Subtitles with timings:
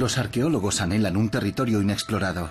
[0.00, 2.50] Los arqueólogos anhelan un territorio inexplorado.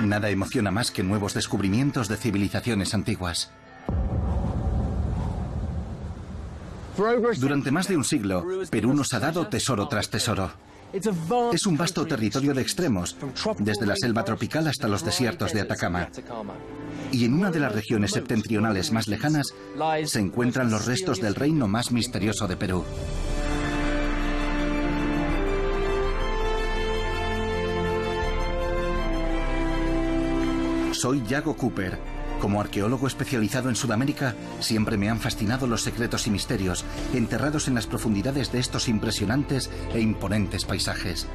[0.00, 3.50] Nada emociona más que nuevos descubrimientos de civilizaciones antiguas.
[7.40, 10.52] Durante más de un siglo, Perú nos ha dado tesoro tras tesoro.
[11.52, 13.16] Es un vasto territorio de extremos,
[13.58, 16.10] desde la selva tropical hasta los desiertos de Atacama.
[17.10, 19.52] Y en una de las regiones septentrionales más lejanas
[20.04, 22.84] se encuentran los restos del reino más misterioso de Perú.
[31.04, 31.98] Soy Yago Cooper.
[32.40, 37.74] Como arqueólogo especializado en Sudamérica, siempre me han fascinado los secretos y misterios enterrados en
[37.74, 41.26] las profundidades de estos impresionantes e imponentes paisajes.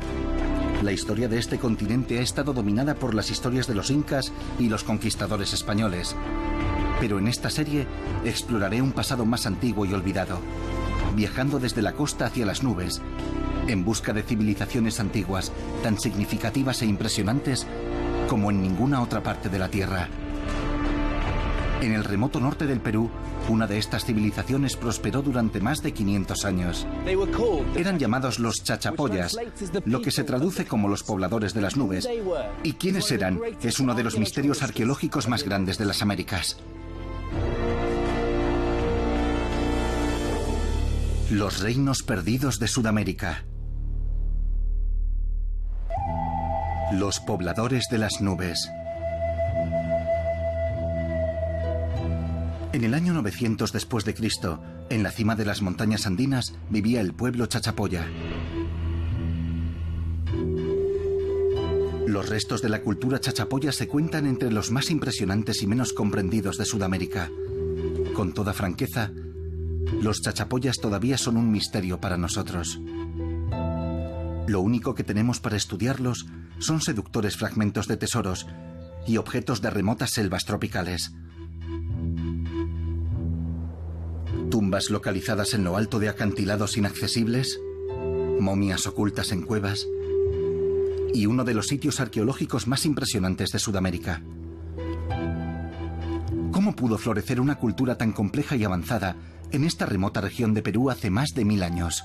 [0.82, 4.70] La historia de este continente ha estado dominada por las historias de los incas y
[4.70, 6.16] los conquistadores españoles.
[7.00, 7.86] Pero en esta serie
[8.26, 10.40] exploraré un pasado más antiguo y olvidado,
[11.16, 13.04] viajando desde la costa hacia las nubes,
[13.68, 15.52] en busca de civilizaciones antiguas
[15.84, 17.68] tan significativas e impresionantes
[18.30, 20.08] como en ninguna otra parte de la Tierra.
[21.82, 23.10] En el remoto norte del Perú,
[23.48, 26.88] una de estas civilizaciones prosperó durante más de 500 años.
[27.76, 29.36] Eran llamados los chachapoyas,
[29.86, 32.08] lo que se traduce como los pobladores de las nubes.
[32.64, 33.40] ¿Y quiénes eran?
[33.64, 36.58] Es uno de los misterios arqueológicos más grandes de las Américas.
[41.32, 43.46] Los reinos perdidos de Sudamérica.
[46.92, 48.68] Los pobladores de las nubes.
[52.74, 54.60] En el año 900 después de Cristo,
[54.90, 58.08] en la cima de las montañas andinas vivía el pueblo Chachapoya.
[62.08, 66.58] Los restos de la cultura chachapoya se cuentan entre los más impresionantes y menos comprendidos
[66.58, 67.30] de Sudamérica.
[68.16, 69.12] Con toda franqueza,
[70.02, 72.80] los chachapoyas todavía son un misterio para nosotros.
[74.48, 76.26] Lo único que tenemos para estudiarlos
[76.60, 78.48] son seductores fragmentos de tesoros
[79.08, 81.14] y objetos de remotas selvas tropicales.
[84.52, 87.60] Tumbas localizadas en lo alto de acantilados inaccesibles,
[88.40, 89.86] momias ocultas en cuevas
[91.14, 94.22] y uno de los sitios arqueológicos más impresionantes de Sudamérica.
[96.52, 99.16] ¿Cómo pudo florecer una cultura tan compleja y avanzada
[99.52, 102.04] en esta remota región de Perú hace más de mil años?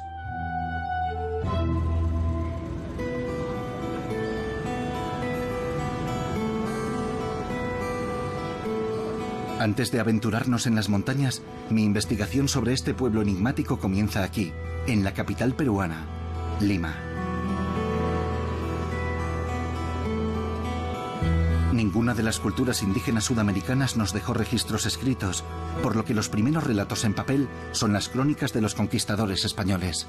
[9.59, 14.53] Antes de aventurarnos en las montañas, mi investigación sobre este pueblo enigmático comienza aquí,
[14.87, 16.07] en la capital peruana,
[16.61, 16.97] Lima.
[21.73, 25.45] Ninguna de las culturas indígenas sudamericanas nos dejó registros escritos,
[25.83, 30.09] por lo que los primeros relatos en papel son las crónicas de los conquistadores españoles.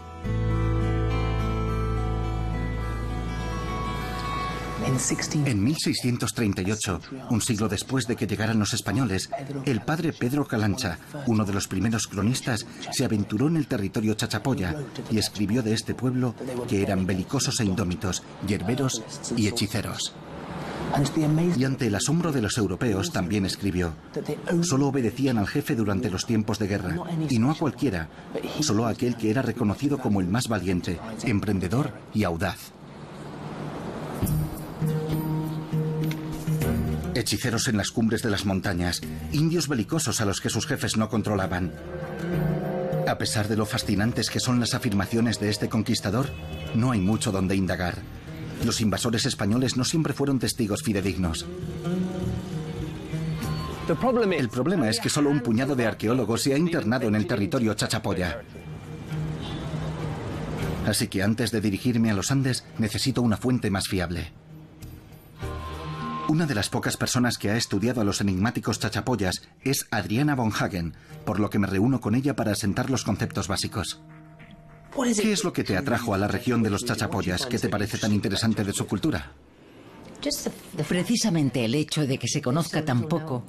[4.87, 7.01] En 1638,
[7.31, 9.29] un siglo después de que llegaran los españoles,
[9.65, 14.75] el padre Pedro Calancha, uno de los primeros cronistas, se aventuró en el territorio chachapoya
[15.09, 16.35] y escribió de este pueblo
[16.67, 19.03] que eran belicosos e indómitos, yerberos
[19.35, 20.13] y hechiceros.
[21.57, 23.95] Y ante el asombro de los europeos también escribió,
[24.61, 26.95] solo obedecían al jefe durante los tiempos de guerra,
[27.27, 28.07] y no a cualquiera,
[28.61, 32.71] solo a aquel que era reconocido como el más valiente, emprendedor y audaz.
[37.13, 41.09] Hechiceros en las cumbres de las montañas, indios belicosos a los que sus jefes no
[41.09, 41.71] controlaban.
[43.07, 46.29] A pesar de lo fascinantes que son las afirmaciones de este conquistador,
[46.75, 47.99] no hay mucho donde indagar.
[48.65, 51.45] Los invasores españoles no siempre fueron testigos fidedignos.
[53.87, 57.75] El problema es que solo un puñado de arqueólogos se ha internado en el territorio
[57.75, 58.41] chachapoya.
[60.87, 64.31] Así que antes de dirigirme a los Andes, necesito una fuente más fiable.
[66.27, 70.51] Una de las pocas personas que ha estudiado a los enigmáticos chachapoyas es Adriana von
[70.51, 74.01] Hagen, por lo que me reúno con ella para asentar los conceptos básicos.
[75.21, 77.45] ¿Qué es lo que te atrajo a la región de los chachapoyas?
[77.45, 79.33] ¿Qué te parece tan interesante de su cultura?
[80.87, 83.43] Precisamente el hecho de que se conozca tan poco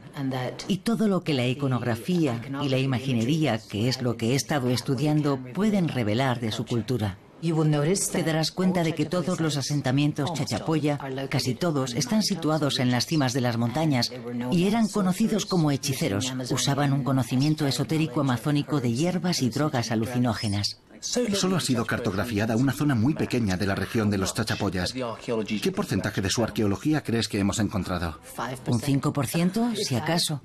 [0.68, 4.68] y todo lo que la iconografía y la imaginería, que es lo que he estado
[4.68, 7.16] estudiando, pueden revelar de su cultura.
[7.40, 10.98] Te darás cuenta de que todos los asentamientos chachapoya,
[11.28, 14.10] casi todos, están situados en las cimas de las montañas
[14.50, 16.32] y eran conocidos como hechiceros.
[16.50, 20.80] Usaban un conocimiento esotérico amazónico de hierbas y drogas alucinógenas.
[21.00, 24.92] Solo ha sido cartografiada una zona muy pequeña de la región de los chachapoyas.
[24.92, 28.18] ¿Qué porcentaje de su arqueología crees que hemos encontrado?
[28.66, 30.40] ¿Un 5%, si acaso?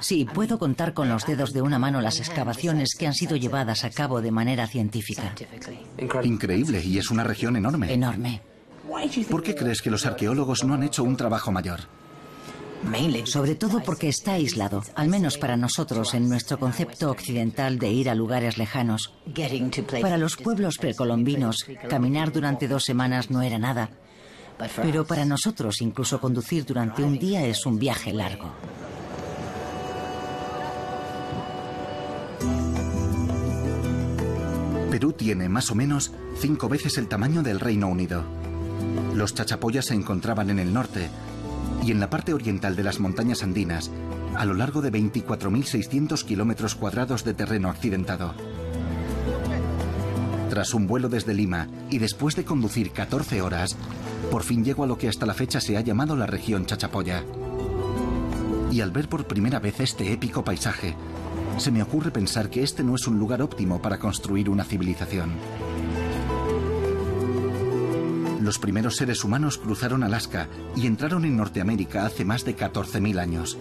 [0.00, 3.84] Sí, puedo contar con los dedos de una mano las excavaciones que han sido llevadas
[3.84, 5.34] a cabo de manera científica.
[6.22, 7.92] Increíble, y es una región enorme.
[7.92, 8.40] Enorme.
[9.30, 11.80] ¿Por qué crees que los arqueólogos no han hecho un trabajo mayor?
[13.24, 18.08] Sobre todo porque está aislado, al menos para nosotros en nuestro concepto occidental de ir
[18.08, 19.12] a lugares lejanos.
[20.00, 23.90] Para los pueblos precolombinos, caminar durante dos semanas no era nada.
[24.82, 28.52] Pero para nosotros, incluso conducir durante un día es un viaje largo.
[34.90, 38.24] Perú tiene más o menos cinco veces el tamaño del Reino Unido.
[39.14, 41.08] Los chachapoyas se encontraban en el norte,
[41.84, 43.90] y en la parte oriental de las montañas andinas,
[44.36, 48.34] a lo largo de 24.600 kilómetros cuadrados de terreno accidentado.
[50.50, 53.76] Tras un vuelo desde Lima y después de conducir 14 horas,
[54.30, 57.22] por fin llego a lo que hasta la fecha se ha llamado la región Chachapoya.
[58.70, 60.94] Y al ver por primera vez este épico paisaje,
[61.58, 65.32] se me ocurre pensar que este no es un lugar óptimo para construir una civilización.
[68.40, 73.58] Los primeros seres humanos cruzaron Alaska y entraron en Norteamérica hace más de 14.000 años.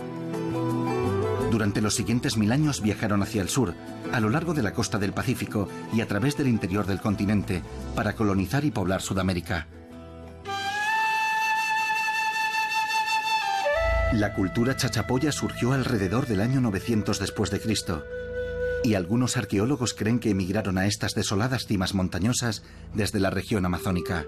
[1.51, 3.73] Durante los siguientes mil años viajaron hacia el sur,
[4.13, 7.63] a lo largo de la costa del Pacífico y a través del interior del continente,
[7.95, 9.67] para colonizar y poblar Sudamérica.
[14.13, 18.03] La cultura chachapoya surgió alrededor del año 900 después de Cristo,
[18.83, 22.63] y algunos arqueólogos creen que emigraron a estas desoladas cimas montañosas
[22.93, 24.25] desde la región amazónica.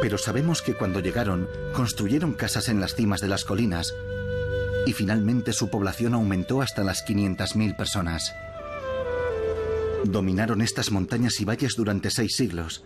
[0.00, 3.94] Pero sabemos que cuando llegaron, construyeron casas en las cimas de las colinas
[4.86, 8.32] y finalmente su población aumentó hasta las 500.000 personas.
[10.04, 12.84] Dominaron estas montañas y valles durante seis siglos.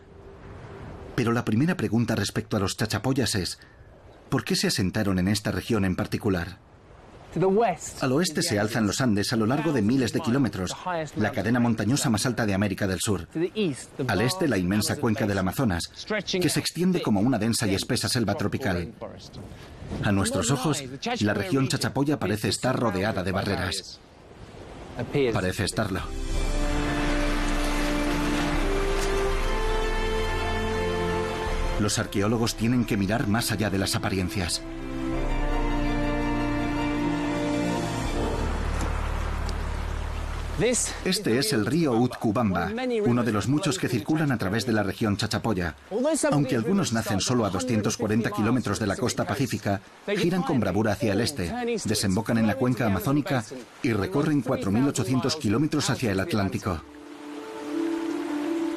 [1.14, 3.58] Pero la primera pregunta respecto a los chachapoyas es,
[4.30, 6.58] ¿por qué se asentaron en esta región en particular?
[8.00, 10.76] Al oeste se alzan los Andes a lo largo de miles de kilómetros,
[11.16, 13.28] la cadena montañosa más alta de América del Sur.
[14.08, 15.90] Al este la inmensa cuenca del Amazonas,
[16.30, 18.92] que se extiende como una densa y espesa selva tropical.
[20.04, 20.82] A nuestros ojos,
[21.20, 24.00] la región Chachapoya parece estar rodeada de barreras.
[25.32, 26.00] Parece estarlo.
[31.80, 34.62] Los arqueólogos tienen que mirar más allá de las apariencias.
[40.62, 42.70] Este es el río Utcubamba,
[43.04, 45.74] uno de los muchos que circulan a través de la región Chachapoya.
[46.30, 51.14] Aunque algunos nacen solo a 240 kilómetros de la costa pacífica, giran con bravura hacia
[51.14, 51.52] el este,
[51.84, 53.44] desembocan en la cuenca amazónica
[53.82, 56.80] y recorren 4.800 kilómetros hacia el Atlántico.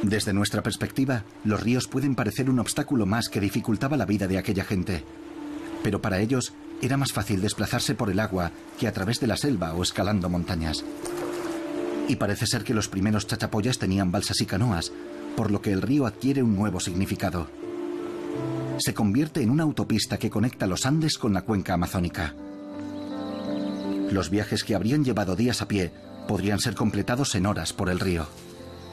[0.01, 4.39] Desde nuestra perspectiva, los ríos pueden parecer un obstáculo más que dificultaba la vida de
[4.39, 5.03] aquella gente.
[5.83, 6.51] Pero para ellos
[6.81, 10.29] era más fácil desplazarse por el agua que a través de la selva o escalando
[10.29, 10.83] montañas.
[12.07, 14.91] Y parece ser que los primeros chachapoyas tenían balsas y canoas,
[15.35, 17.47] por lo que el río adquiere un nuevo significado.
[18.77, 22.33] Se convierte en una autopista que conecta los Andes con la cuenca amazónica.
[24.11, 25.91] Los viajes que habrían llevado días a pie
[26.27, 28.27] podrían ser completados en horas por el río.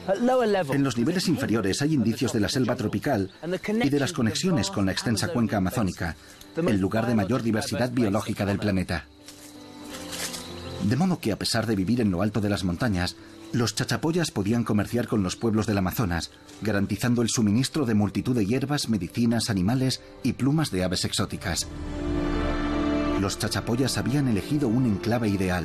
[0.07, 3.31] En los niveles inferiores hay indicios de la selva tropical
[3.81, 6.15] y de las conexiones con la extensa cuenca amazónica,
[6.55, 9.05] el lugar de mayor diversidad biológica del planeta.
[10.83, 13.15] De modo que a pesar de vivir en lo alto de las montañas,
[13.53, 18.45] los chachapoyas podían comerciar con los pueblos del Amazonas, garantizando el suministro de multitud de
[18.45, 21.67] hierbas, medicinas, animales y plumas de aves exóticas.
[23.21, 25.63] Los chachapoyas habían elegido un enclave ideal.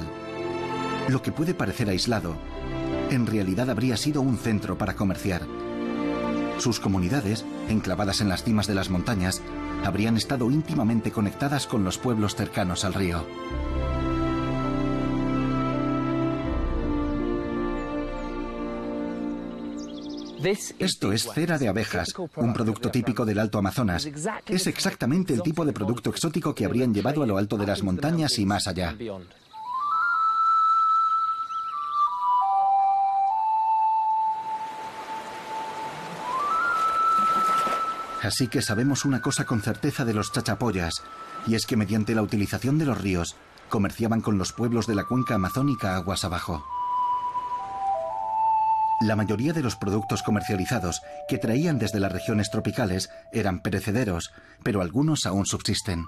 [1.08, 2.36] Lo que puede parecer aislado,
[3.10, 5.42] en realidad habría sido un centro para comerciar.
[6.58, 9.40] Sus comunidades, enclavadas en las cimas de las montañas,
[9.84, 13.24] habrían estado íntimamente conectadas con los pueblos cercanos al río.
[20.78, 24.08] Esto es cera de abejas, un producto típico del Alto Amazonas.
[24.46, 27.82] Es exactamente el tipo de producto exótico que habrían llevado a lo alto de las
[27.82, 28.94] montañas y más allá.
[38.22, 41.02] Así que sabemos una cosa con certeza de los chachapoyas,
[41.46, 43.36] y es que mediante la utilización de los ríos,
[43.68, 46.64] comerciaban con los pueblos de la cuenca amazónica aguas abajo.
[49.00, 54.32] La mayoría de los productos comercializados que traían desde las regiones tropicales eran perecederos,
[54.64, 56.06] pero algunos aún subsisten.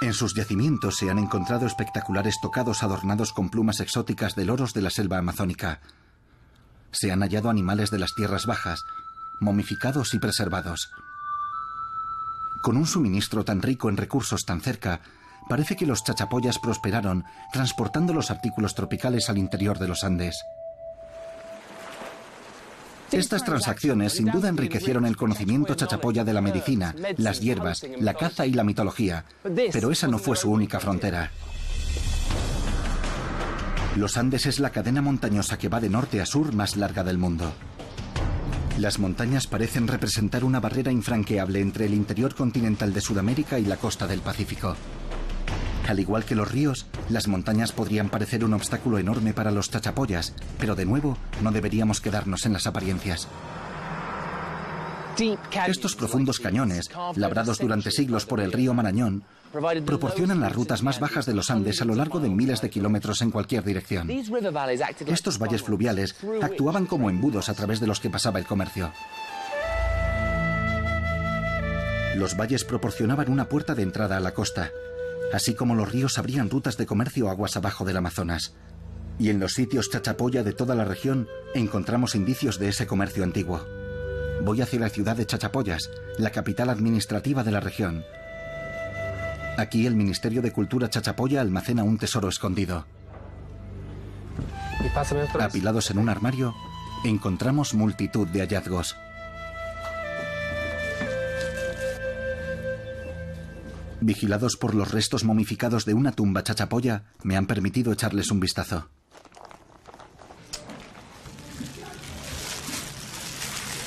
[0.00, 4.82] En sus yacimientos se han encontrado espectaculares tocados adornados con plumas exóticas de loros de
[4.82, 5.80] la selva amazónica.
[6.90, 8.84] Se han hallado animales de las tierras bajas,
[9.40, 10.90] momificados y preservados.
[12.62, 15.00] Con un suministro tan rico en recursos tan cerca,
[15.48, 20.42] parece que los chachapoyas prosperaron transportando los artículos tropicales al interior de los Andes.
[23.12, 28.46] Estas transacciones sin duda enriquecieron el conocimiento chachapoya de la medicina, las hierbas, la caza
[28.46, 29.24] y la mitología,
[29.72, 31.30] pero esa no fue su única frontera.
[33.96, 37.18] Los Andes es la cadena montañosa que va de norte a sur más larga del
[37.18, 37.52] mundo.
[38.78, 43.76] Las montañas parecen representar una barrera infranqueable entre el interior continental de Sudamérica y la
[43.76, 44.74] costa del Pacífico.
[45.88, 50.34] Al igual que los ríos, las montañas podrían parecer un obstáculo enorme para los chachapoyas,
[50.58, 53.28] pero de nuevo no deberíamos quedarnos en las apariencias.
[55.66, 59.22] Estos profundos cañones, labrados durante siglos por el río Marañón,
[59.86, 63.22] proporcionan las rutas más bajas de los Andes a lo largo de miles de kilómetros
[63.22, 64.10] en cualquier dirección.
[65.06, 68.90] Estos valles fluviales actuaban como embudos a través de los que pasaba el comercio.
[72.16, 74.70] Los valles proporcionaban una puerta de entrada a la costa,
[75.32, 78.54] así como los ríos abrían rutas de comercio aguas abajo del Amazonas.
[79.18, 83.64] Y en los sitios chachapoya de toda la región encontramos indicios de ese comercio antiguo.
[84.42, 88.04] Voy hacia la ciudad de Chachapoyas, la capital administrativa de la región.
[89.56, 92.86] Aquí el Ministerio de Cultura Chachapoya almacena un tesoro escondido.
[95.38, 96.54] Apilados en un armario,
[97.04, 98.96] encontramos multitud de hallazgos.
[104.04, 108.90] Vigilados por los restos momificados de una tumba chachapoya, me han permitido echarles un vistazo.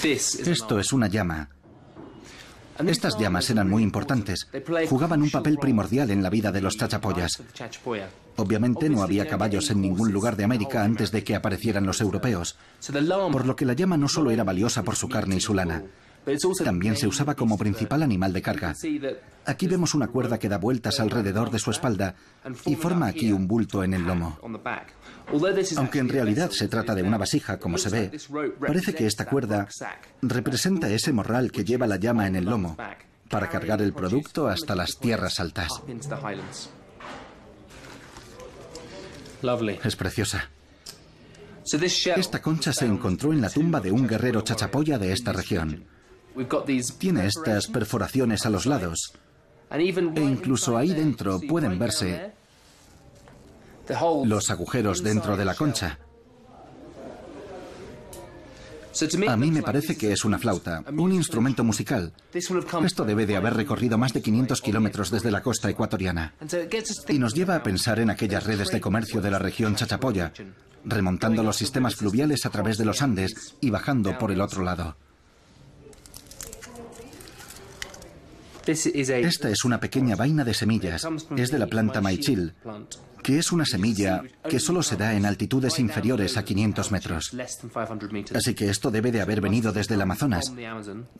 [0.01, 1.49] Esto es una llama.
[2.87, 4.47] Estas llamas eran muy importantes.
[4.89, 7.43] Jugaban un papel primordial en la vida de los chachapoyas.
[8.37, 12.57] Obviamente no había caballos en ningún lugar de América antes de que aparecieran los europeos,
[13.31, 15.83] por lo que la llama no solo era valiosa por su carne y su lana,
[16.63, 18.75] también se usaba como principal animal de carga.
[19.45, 22.15] Aquí vemos una cuerda que da vueltas alrededor de su espalda
[22.65, 24.37] y forma aquí un bulto en el lomo.
[25.77, 28.11] Aunque en realidad se trata de una vasija, como se ve,
[28.59, 29.67] parece que esta cuerda
[30.21, 32.77] representa ese morral que lleva la llama en el lomo
[33.29, 35.81] para cargar el producto hasta las tierras altas.
[39.83, 40.49] Es preciosa.
[42.15, 45.85] Esta concha se encontró en la tumba de un guerrero chachapoya de esta región.
[46.97, 49.13] Tiene estas perforaciones a los lados.
[49.69, 52.33] E incluso ahí dentro pueden verse
[54.25, 55.99] los agujeros dentro de la concha.
[59.27, 62.13] A mí me parece que es una flauta, un instrumento musical.
[62.33, 66.33] Esto debe de haber recorrido más de 500 kilómetros desde la costa ecuatoriana.
[67.07, 70.33] Y nos lleva a pensar en aquellas redes de comercio de la región Chachapoya,
[70.83, 74.97] remontando los sistemas fluviales a través de los Andes y bajando por el otro lado.
[78.67, 81.07] Esta es una pequeña vaina de semillas.
[81.37, 82.53] Es de la planta maichil,
[83.23, 87.35] que es una semilla que solo se da en altitudes inferiores a 500 metros.
[88.33, 90.53] Así que esto debe de haber venido desde el Amazonas.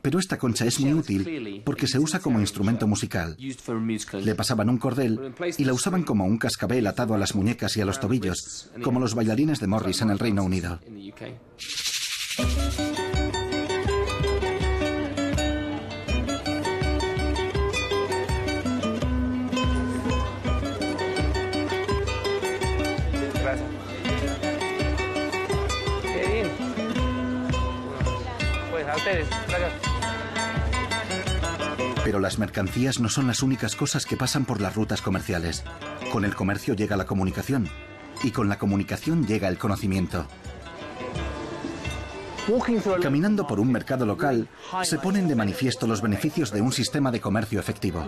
[0.02, 3.38] Pero esta concha es muy útil porque se usa como instrumento musical.
[3.38, 7.82] Le pasaban un cordel y la usaban como un cascabel atado a las muñecas y
[7.82, 10.80] a los tobillos, como los bailarines de Morris en el Reino Unido.
[32.04, 35.64] Pero las mercancías no son las únicas cosas que pasan por las rutas comerciales.
[36.12, 37.70] Con el comercio llega la comunicación
[38.24, 40.28] y con la comunicación llega el conocimiento.
[43.02, 44.48] Caminando por un mercado local,
[44.84, 48.06] se ponen de manifiesto los beneficios de un sistema de comercio efectivo.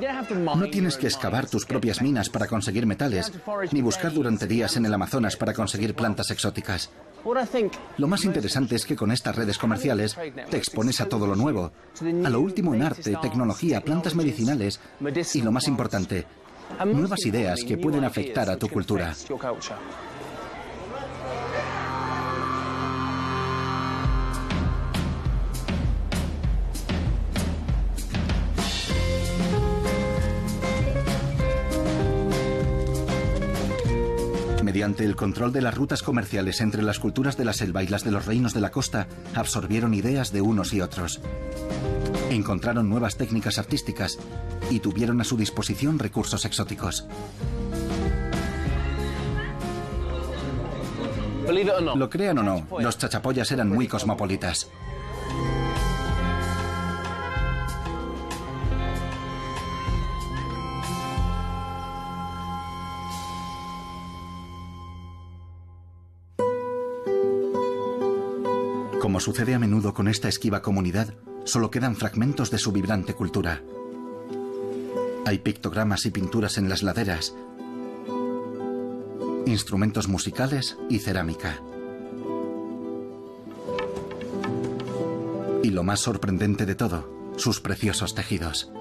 [0.55, 3.31] No tienes que excavar tus propias minas para conseguir metales,
[3.71, 6.89] ni buscar durante días en el Amazonas para conseguir plantas exóticas.
[7.97, 10.15] Lo más interesante es que con estas redes comerciales
[10.49, 14.79] te expones a todo lo nuevo, a lo último en arte, tecnología, plantas medicinales
[15.33, 16.25] y lo más importante,
[16.85, 19.13] nuevas ideas que pueden afectar a tu cultura.
[34.79, 38.05] Mediante el control de las rutas comerciales entre las culturas de la selva y las
[38.05, 41.19] de los reinos de la costa, absorbieron ideas de unos y otros.
[42.29, 44.17] Encontraron nuevas técnicas artísticas
[44.69, 47.05] y tuvieron a su disposición recursos exóticos.
[51.97, 54.69] Lo crean o no, los chachapoyas eran muy cosmopolitas.
[69.19, 73.61] Como sucede a menudo con esta esquiva comunidad, solo quedan fragmentos de su vibrante cultura.
[75.25, 77.35] Hay pictogramas y pinturas en las laderas,
[79.45, 81.61] instrumentos musicales y cerámica.
[85.63, 88.71] Y lo más sorprendente de todo, sus preciosos tejidos.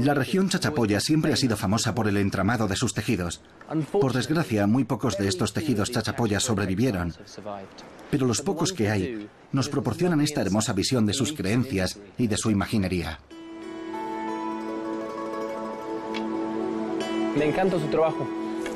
[0.00, 3.40] La región Chachapoya siempre ha sido famosa por el entramado de sus tejidos.
[3.92, 7.14] Por desgracia, muy pocos de estos tejidos chachapoyas sobrevivieron.
[8.10, 12.36] Pero los pocos que hay nos proporcionan esta hermosa visión de sus creencias y de
[12.36, 13.18] su imaginería.
[17.36, 18.26] Me encanta su trabajo.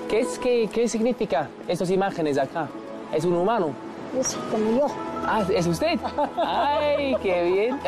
[0.09, 2.69] ¿Qué, es, qué, qué significa estas imágenes acá?
[3.13, 3.75] ¿Es un humano?
[4.19, 4.87] Es como yo.
[5.25, 5.99] Ah, ¿es usted?
[6.37, 7.79] ¡Ay, qué bien!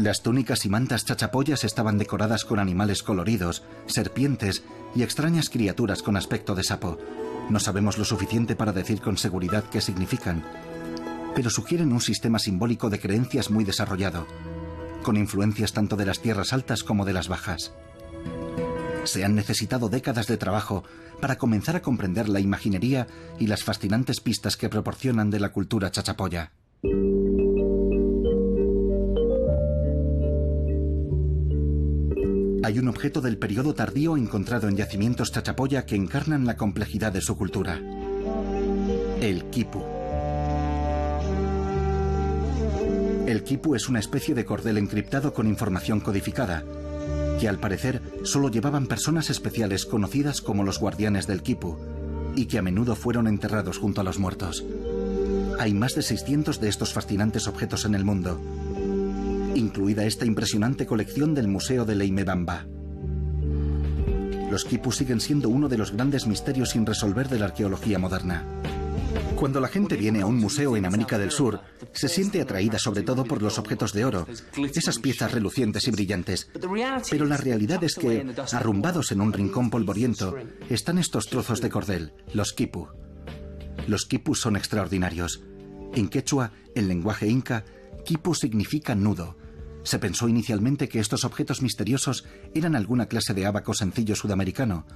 [0.00, 4.62] Las túnicas y mantas chachapoyas estaban decoradas con animales coloridos, serpientes
[4.94, 6.96] y extrañas criaturas con aspecto de sapo.
[7.50, 10.42] No sabemos lo suficiente para decir con seguridad qué significan,
[11.34, 14.26] pero sugieren un sistema simbólico de creencias muy desarrollado,
[15.02, 17.74] con influencias tanto de las tierras altas como de las bajas.
[19.04, 20.82] Se han necesitado décadas de trabajo
[21.20, 23.06] para comenzar a comprender la imaginería
[23.38, 26.52] y las fascinantes pistas que proporcionan de la cultura chachapoya.
[32.62, 37.22] Hay un objeto del periodo tardío encontrado en yacimientos chachapoya que encarnan la complejidad de
[37.22, 37.80] su cultura.
[39.20, 39.82] El quipu.
[43.26, 46.62] El quipu es una especie de cordel encriptado con información codificada,
[47.40, 51.78] que al parecer solo llevaban personas especiales conocidas como los guardianes del quipu,
[52.36, 54.64] y que a menudo fueron enterrados junto a los muertos.
[55.58, 58.38] Hay más de 600 de estos fascinantes objetos en el mundo,
[59.54, 62.66] incluida esta impresionante colección del Museo de Leimebamba.
[64.50, 68.44] Los quipus siguen siendo uno de los grandes misterios sin resolver de la arqueología moderna.
[69.36, 71.60] Cuando la gente viene a un museo en América del Sur,
[71.92, 74.26] se siente atraída sobre todo por los objetos de oro,
[74.74, 76.50] esas piezas relucientes y brillantes.
[77.10, 80.36] Pero la realidad es que, arrumbados en un rincón polvoriento,
[80.68, 82.88] están estos trozos de cordel, los quipu.
[83.86, 85.42] Los quipus son extraordinarios.
[85.94, 87.64] En quechua, el lenguaje inca,
[88.04, 89.36] quipu significa nudo,
[89.82, 94.86] se pensó inicialmente que estos objetos misteriosos eran alguna clase de ábaco sencillo sudamericano,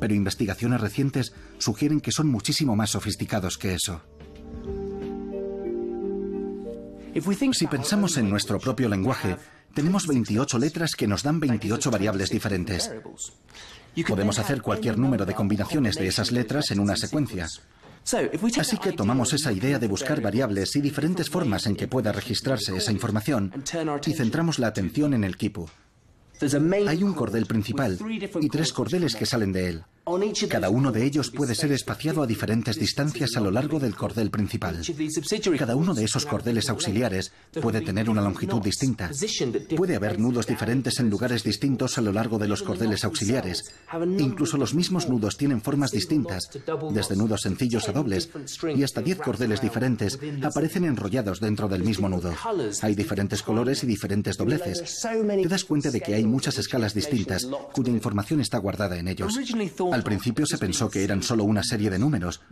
[0.00, 4.02] pero investigaciones recientes sugieren que son muchísimo más sofisticados que eso.
[7.52, 9.36] Si pensamos en nuestro propio lenguaje,
[9.74, 12.92] tenemos 28 letras que nos dan 28 variables diferentes.
[14.06, 17.48] Podemos hacer cualquier número de combinaciones de esas letras en una secuencia.
[18.58, 22.76] Así que tomamos esa idea de buscar variables y diferentes formas en que pueda registrarse
[22.76, 23.52] esa información
[24.06, 25.68] y centramos la atención en el quipu.
[26.86, 27.98] Hay un cordel principal
[28.40, 29.84] y tres cordeles que salen de él.
[30.48, 34.30] Cada uno de ellos puede ser espaciado a diferentes distancias a lo largo del cordel
[34.30, 34.80] principal.
[35.58, 39.10] Cada uno de esos cordeles auxiliares puede tener una longitud distinta.
[39.76, 43.64] Puede haber nudos diferentes en lugares distintos a lo largo de los cordeles auxiliares.
[44.18, 46.50] Incluso los mismos nudos tienen formas distintas,
[46.92, 48.30] desde nudos sencillos a dobles,
[48.76, 52.32] y hasta 10 cordeles diferentes aparecen enrollados dentro del mismo nudo.
[52.82, 55.00] Hay diferentes colores y diferentes dobleces.
[55.02, 59.36] Te das cuenta de que hay muchas escalas distintas cuya información está guardada en ellos.
[59.96, 62.42] Al principio se pensó que eran solo una serie de números.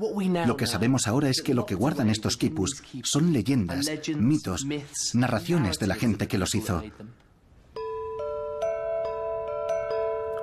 [0.47, 4.65] Lo que sabemos ahora es que lo que guardan estos quipus son leyendas, mitos,
[5.13, 6.83] narraciones de la gente que los hizo.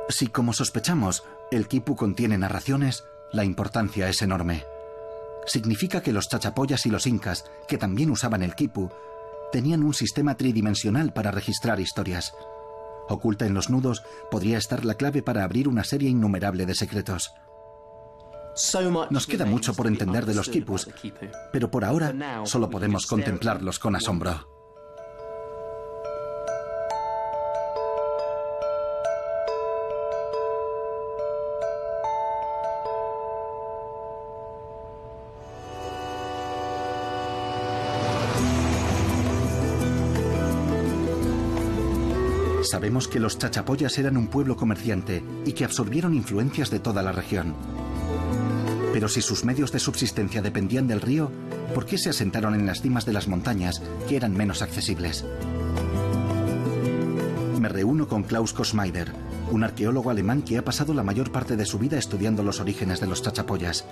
[0.10, 4.64] Si, como sospechamos, el quipu contiene narraciones, la importancia es enorme.
[5.48, 8.92] Significa que los chachapoyas y los incas, que también usaban el quipu,
[9.52, 12.32] tenían un sistema tridimensional para registrar historias.
[13.14, 17.34] Oculta en los nudos podría estar la clave para abrir una serie innumerable de secretos.
[19.10, 20.90] Nos queda mucho por entender de los quipus,
[21.52, 22.14] pero por ahora
[22.46, 24.61] solo podemos contemplarlos con asombro.
[42.72, 47.12] Sabemos que los chachapoyas eran un pueblo comerciante y que absorbieron influencias de toda la
[47.12, 47.54] región.
[48.94, 51.34] Pero si sus medios de subsistencia dependían del río,
[51.76, 55.26] ¿por qué se asentaron en las cimas de las montañas, que eran menos accesibles?
[57.60, 59.12] Me reúno con Klaus Kosmeider,
[59.52, 63.02] un arqueólogo alemán que ha pasado la mayor parte de su vida estudiando los orígenes
[63.02, 63.84] de los chachapoyas.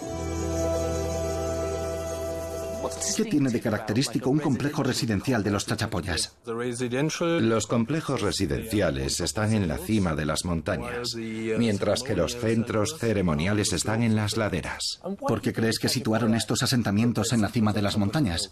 [3.16, 6.38] ¿Qué tiene de característico un complejo residencial de los chachapoyas?
[6.46, 13.74] Los complejos residenciales están en la cima de las montañas, mientras que los centros ceremoniales
[13.74, 15.02] están en las laderas.
[15.20, 18.52] ¿Por qué crees que situaron estos asentamientos en la cima de las montañas?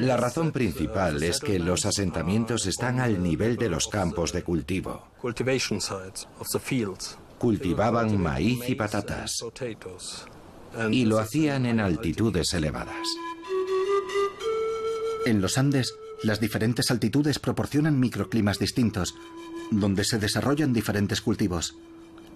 [0.00, 5.08] La razón principal es que los asentamientos están al nivel de los campos de cultivo.
[7.38, 9.44] Cultivaban maíz y patatas
[10.90, 13.06] y lo hacían en altitudes elevadas.
[15.26, 19.14] En los Andes, las diferentes altitudes proporcionan microclimas distintos,
[19.70, 21.76] donde se desarrollan diferentes cultivos.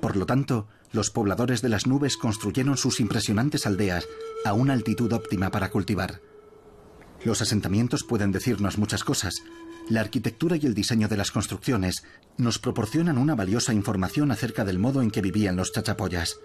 [0.01, 4.09] Por lo tanto, los pobladores de las nubes construyeron sus impresionantes aldeas
[4.45, 6.21] a una altitud óptima para cultivar.
[7.25, 9.43] Los asentamientos pueden decirnos muchas cosas.
[9.89, 12.05] La arquitectura y el diseño de las construcciones
[12.39, 16.39] nos proporcionan una valiosa información acerca del modo en que vivían los chachapoyas.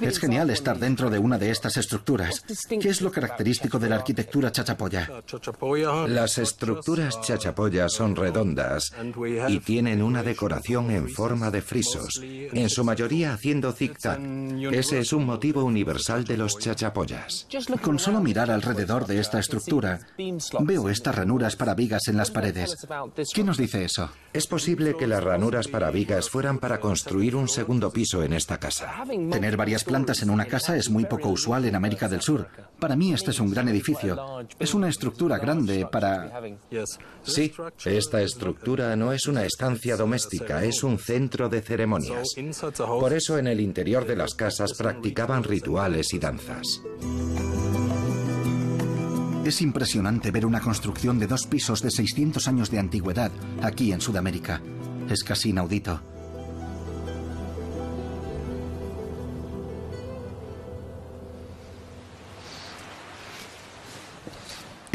[0.00, 2.44] Es genial estar dentro de una de estas estructuras.
[2.68, 5.08] ¿Qué es lo característico de la arquitectura chachapoya?
[6.08, 8.92] Las estructuras chachapoya son redondas
[9.48, 14.20] y tienen una decoración en forma de frisos, en su mayoría haciendo zigzag.
[14.72, 17.46] Ese es un motivo universal de los chachapoyas.
[17.80, 20.00] Con solo mirar alrededor de esta estructura,
[20.60, 22.76] veo estas ranuras para vigas en las paredes.
[23.32, 24.10] ¿Qué nos dice eso?
[24.32, 28.58] Es posible que las ranuras para vigas fueran para construir un segundo piso en esta
[28.58, 29.04] casa.
[29.30, 32.48] Tener varias plantas en una casa es muy poco usual en América del Sur.
[32.78, 34.16] Para mí este es un gran edificio.
[34.58, 36.40] Es una estructura grande para...
[37.22, 37.52] Sí,
[37.84, 42.28] esta estructura no es una estancia doméstica, es un centro de ceremonias.
[42.78, 46.80] Por eso en el interior de las casas practicaban rituales y danzas.
[49.44, 54.00] Es impresionante ver una construcción de dos pisos de 600 años de antigüedad aquí en
[54.00, 54.62] Sudamérica.
[55.10, 56.00] Es casi inaudito.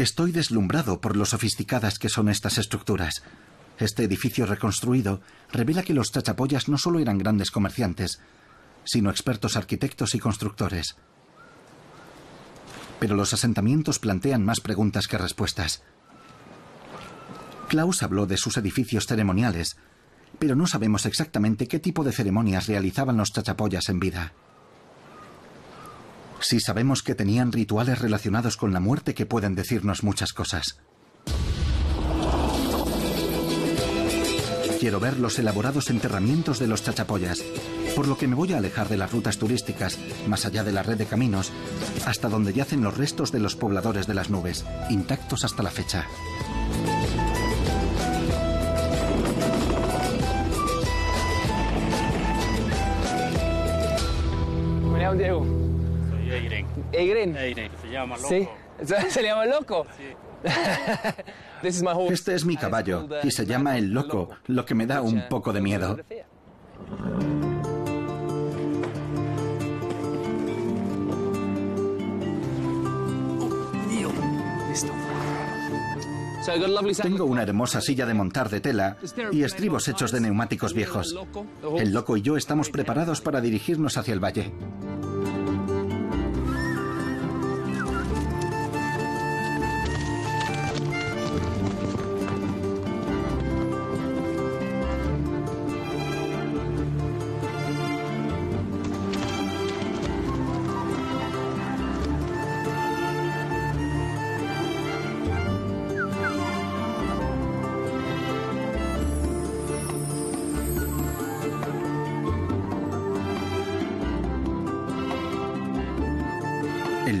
[0.06, 3.24] Estoy deslumbrado por lo sofisticadas que son estas estructuras.
[3.76, 8.20] Este edificio reconstruido revela que los chachapoyas no solo eran grandes comerciantes,
[8.84, 10.94] sino expertos arquitectos y constructores.
[13.00, 15.82] Pero los asentamientos plantean más preguntas que respuestas.
[17.66, 19.76] Klaus habló de sus edificios ceremoniales,
[20.38, 24.34] pero no sabemos exactamente qué tipo de ceremonias realizaban los chachapoyas en vida.
[26.40, 30.78] Sí sabemos que tenían rituales relacionados con la muerte que pueden decirnos muchas cosas.
[34.78, 37.42] Quiero ver los elaborados enterramientos de los chachapoyas,
[37.96, 40.82] por lo que me voy a alejar de las rutas turísticas, más allá de la
[40.82, 41.50] red de caminos,
[42.04, 46.06] hasta donde yacen los restos de los pobladores de las nubes, intactos hasta la fecha.
[55.16, 55.65] Diego.
[56.92, 57.34] Egren.
[57.80, 58.28] se llama loco.
[58.28, 58.48] ¿Sí?
[59.10, 59.86] ¿Se llama loco?
[61.62, 65.52] Este es mi caballo y se llama el loco, lo que me da un poco
[65.52, 65.96] de miedo.
[77.02, 78.96] Tengo una hermosa silla de montar de tela
[79.32, 81.16] y estribos hechos de neumáticos viejos.
[81.78, 84.52] El loco y yo estamos preparados para dirigirnos hacia el valle.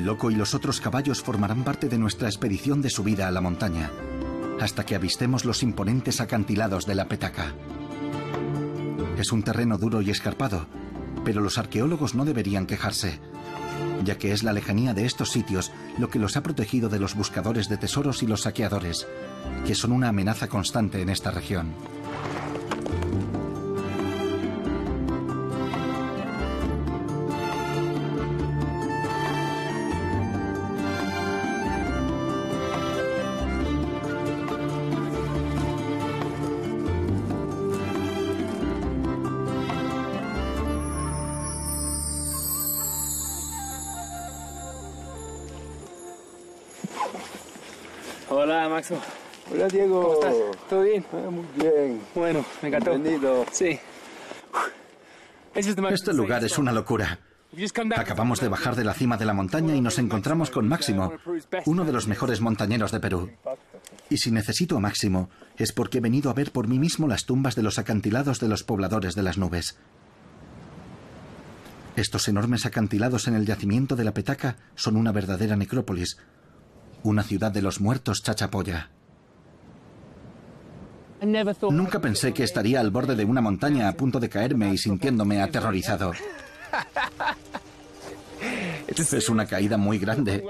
[0.06, 3.90] Y los otros caballos formarán parte de nuestra expedición de subida a la montaña,
[4.60, 7.52] hasta que avistemos los imponentes acantilados de la Petaca.
[9.18, 10.68] Es un terreno duro y escarpado,
[11.24, 13.18] pero los arqueólogos no deberían quejarse,
[14.04, 17.16] ya que es la lejanía de estos sitios lo que los ha protegido de los
[17.16, 19.08] buscadores de tesoros y los saqueadores,
[19.66, 21.74] que son una amenaza constante en esta región.
[51.30, 52.00] Muy bien.
[52.14, 52.90] Bueno, me encantó.
[52.90, 53.44] Bienvenido.
[53.52, 53.78] Sí.
[55.54, 57.18] Este lugar es una locura.
[57.96, 61.12] Acabamos de bajar de la cima de la montaña y nos encontramos con Máximo,
[61.64, 63.30] uno de los mejores montañeros de Perú.
[64.10, 67.24] Y si necesito a Máximo, es porque he venido a ver por mí mismo las
[67.24, 69.78] tumbas de los acantilados de los pobladores de las nubes.
[71.94, 76.18] Estos enormes acantilados en el yacimiento de la Petaca son una verdadera necrópolis,
[77.02, 78.90] una ciudad de los muertos chachapoya.
[81.70, 85.40] Nunca pensé que estaría al borde de una montaña a punto de caerme y sintiéndome
[85.40, 86.12] aterrorizado.
[88.88, 90.44] Es una caída muy grande.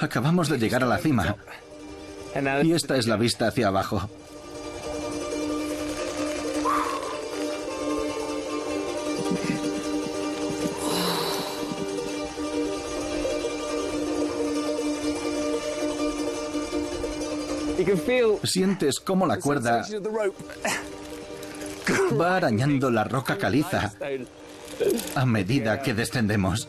[0.00, 1.36] Acabamos de llegar a la cima.
[2.62, 4.08] Y esta es la vista hacia abajo.
[18.44, 19.82] Sientes cómo la cuerda
[22.20, 23.92] va arañando la roca caliza
[25.14, 26.68] a medida que descendemos.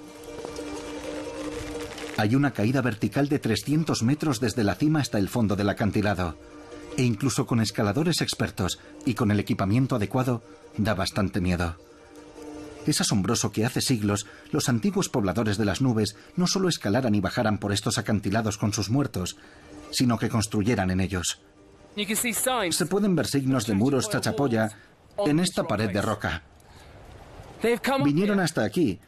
[2.17, 6.35] Hay una caída vertical de 300 metros desde la cima hasta el fondo del acantilado.
[6.97, 10.41] E incluso con escaladores expertos y con el equipamiento adecuado,
[10.77, 11.75] da bastante miedo.
[12.85, 17.21] Es asombroso que hace siglos los antiguos pobladores de las nubes no solo escalaran y
[17.21, 19.37] bajaran por estos acantilados con sus muertos,
[19.91, 21.41] sino que construyeran en ellos.
[22.71, 24.69] Se pueden ver signos de muros chachapoya
[25.25, 26.43] en esta pared de roca.
[28.03, 28.99] Vinieron hasta aquí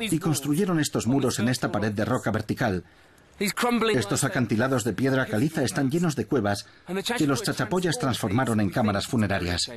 [0.00, 2.84] y construyeron estos muros en esta pared de roca vertical.
[3.94, 6.66] Estos acantilados de piedra caliza están llenos de cuevas
[7.16, 9.70] que los chachapoyas transformaron en cámaras funerarias.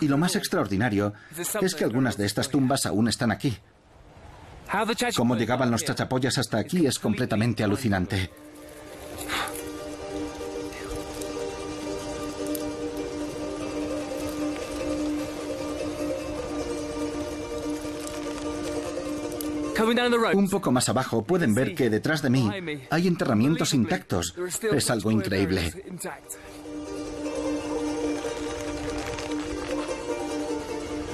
[0.00, 1.14] Y lo más extraordinario
[1.60, 3.56] es que algunas de estas tumbas aún están aquí.
[5.16, 8.30] Cómo llegaban los chachapoyas hasta aquí es completamente alucinante.
[20.34, 22.50] Un poco más abajo pueden ver que detrás de mí
[22.90, 24.34] hay enterramientos intactos.
[24.72, 25.72] Es algo increíble.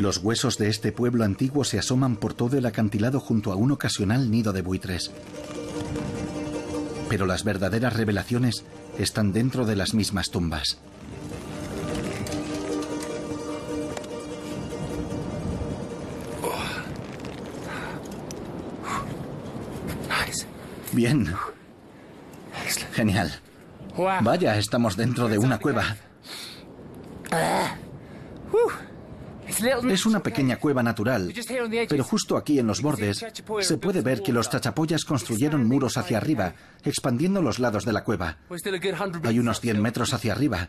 [0.01, 3.71] Los huesos de este pueblo antiguo se asoman por todo el acantilado junto a un
[3.71, 5.13] ocasional nido de buitres.
[7.09, 8.65] Pero las verdaderas revelaciones
[8.99, 10.79] están dentro de las mismas tumbas.
[20.95, 21.35] Bien.
[22.93, 23.33] Genial.
[23.97, 25.97] Vaya, estamos dentro de una cueva.
[29.89, 31.33] Es una pequeña cueva natural,
[31.89, 33.25] pero justo aquí en los bordes
[33.61, 38.05] se puede ver que los chachapoyas construyeron muros hacia arriba, expandiendo los lados de la
[38.05, 38.39] cueva.
[39.25, 40.69] Hay unos 100 metros hacia arriba.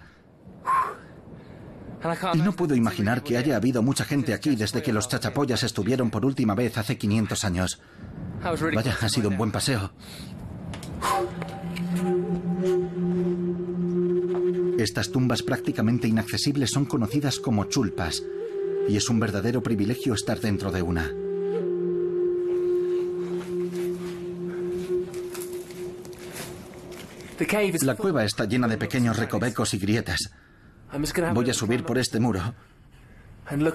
[2.34, 6.12] Y no puedo imaginar que haya habido mucha gente aquí desde que los chachapoyas estuvieron
[6.12, 7.82] por última vez hace 500 años.
[8.74, 9.91] Vaya, ha sido un buen paseo.
[14.78, 18.24] Estas tumbas prácticamente inaccesibles son conocidas como chulpas,
[18.88, 21.12] y es un verdadero privilegio estar dentro de una.
[27.82, 30.32] La cueva está llena de pequeños recovecos y grietas.
[31.34, 32.54] Voy a subir por este muro.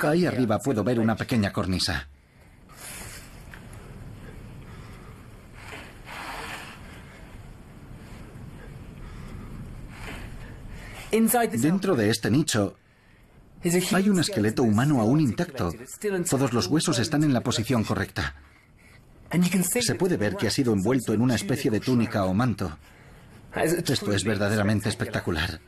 [0.03, 2.09] Ahí arriba puedo ver una pequeña cornisa.
[11.11, 12.77] Dentro de este nicho
[13.93, 15.73] hay un esqueleto humano aún intacto.
[16.29, 18.35] Todos los huesos están en la posición correcta.
[19.81, 22.79] Se puede ver que ha sido envuelto en una especie de túnica o manto.
[23.55, 25.61] Esto es verdaderamente espectacular.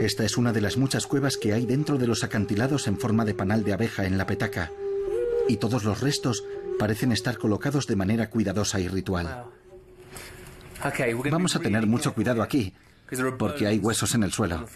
[0.00, 3.26] Esta es una de las muchas cuevas que hay dentro de los acantilados en forma
[3.26, 4.72] de panal de abeja en la petaca.
[5.46, 6.42] Y todos los restos
[6.78, 9.44] parecen estar colocados de manera cuidadosa y ritual.
[11.30, 12.74] Vamos a tener mucho cuidado aquí,
[13.38, 14.66] porque hay huesos en el suelo.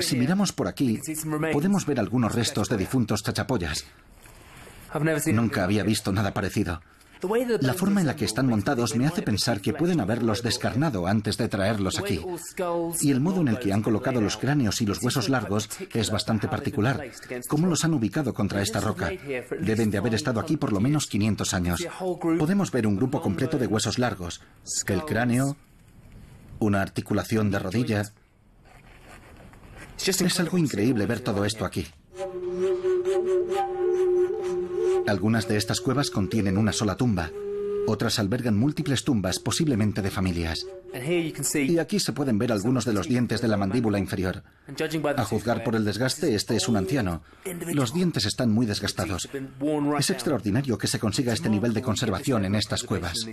[0.00, 1.00] Si miramos por aquí,
[1.52, 3.86] podemos ver algunos restos de difuntos chachapoyas.
[5.32, 6.80] Nunca había visto nada parecido.
[7.60, 11.36] La forma en la que están montados me hace pensar que pueden haberlos descarnado antes
[11.36, 12.20] de traerlos aquí.
[13.00, 16.10] Y el modo en el que han colocado los cráneos y los huesos largos es
[16.10, 17.02] bastante particular.
[17.48, 19.10] ¿Cómo los han ubicado contra esta roca?
[19.60, 21.86] Deben de haber estado aquí por lo menos 500 años.
[22.38, 24.42] Podemos ver un grupo completo de huesos largos.
[24.86, 25.56] El cráneo,
[26.58, 28.02] una articulación de rodilla,
[30.06, 31.86] Es algo increíble ver todo esto aquí.
[35.06, 37.30] Algunas de estas cuevas contienen una sola tumba,
[37.86, 40.66] otras albergan múltiples tumbas, posiblemente de familias.
[41.54, 44.42] Y aquí se pueden ver algunos de los dientes de la mandíbula inferior.
[45.16, 47.22] A juzgar por el desgaste, este es un anciano.
[47.72, 49.28] Los dientes están muy desgastados.
[49.98, 53.26] Es extraordinario que se consiga este nivel de conservación en estas cuevas.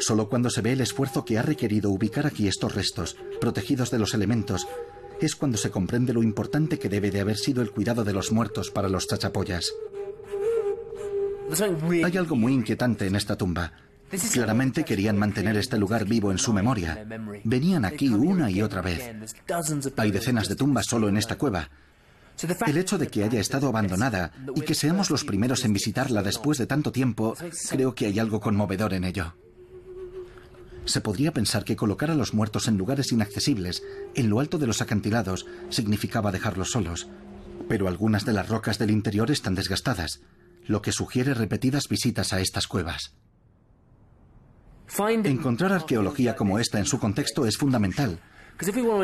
[0.00, 3.98] Solo cuando se ve el esfuerzo que ha requerido ubicar aquí estos restos, protegidos de
[3.98, 4.66] los elementos,
[5.20, 8.32] es cuando se comprende lo importante que debe de haber sido el cuidado de los
[8.32, 9.72] muertos para los chachapollas.
[12.04, 13.72] Hay algo muy inquietante en esta tumba.
[14.32, 17.06] Claramente querían mantener este lugar vivo en su memoria.
[17.44, 19.34] Venían aquí una y otra vez.
[19.96, 21.68] Hay decenas de tumbas solo en esta cueva.
[22.66, 26.58] El hecho de que haya estado abandonada y que seamos los primeros en visitarla después
[26.58, 27.36] de tanto tiempo,
[27.68, 29.34] creo que hay algo conmovedor en ello.
[30.88, 33.82] Se podría pensar que colocar a los muertos en lugares inaccesibles,
[34.14, 37.08] en lo alto de los acantilados, significaba dejarlos solos.
[37.68, 40.22] Pero algunas de las rocas del interior están desgastadas,
[40.66, 43.14] lo que sugiere repetidas visitas a estas cuevas.
[44.98, 48.18] Encontrar arqueología como esta en su contexto es fundamental,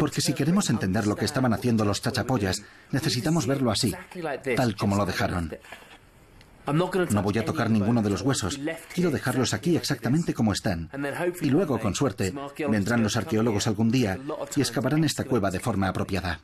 [0.00, 3.94] porque si queremos entender lo que estaban haciendo los chachapollas, necesitamos verlo así,
[4.56, 5.54] tal como lo dejaron.
[6.66, 8.58] No voy a tocar ninguno de los huesos.
[8.94, 10.90] Quiero dejarlos aquí exactamente como están.
[11.40, 12.32] Y luego, con suerte,
[12.68, 14.18] vendrán los arqueólogos algún día
[14.56, 16.40] y excavarán esta cueva de forma apropiada.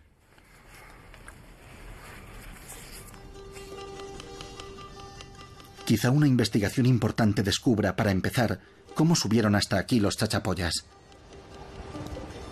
[5.90, 8.60] Quizá una investigación importante descubra, para empezar,
[8.94, 10.84] cómo subieron hasta aquí los chachapollas.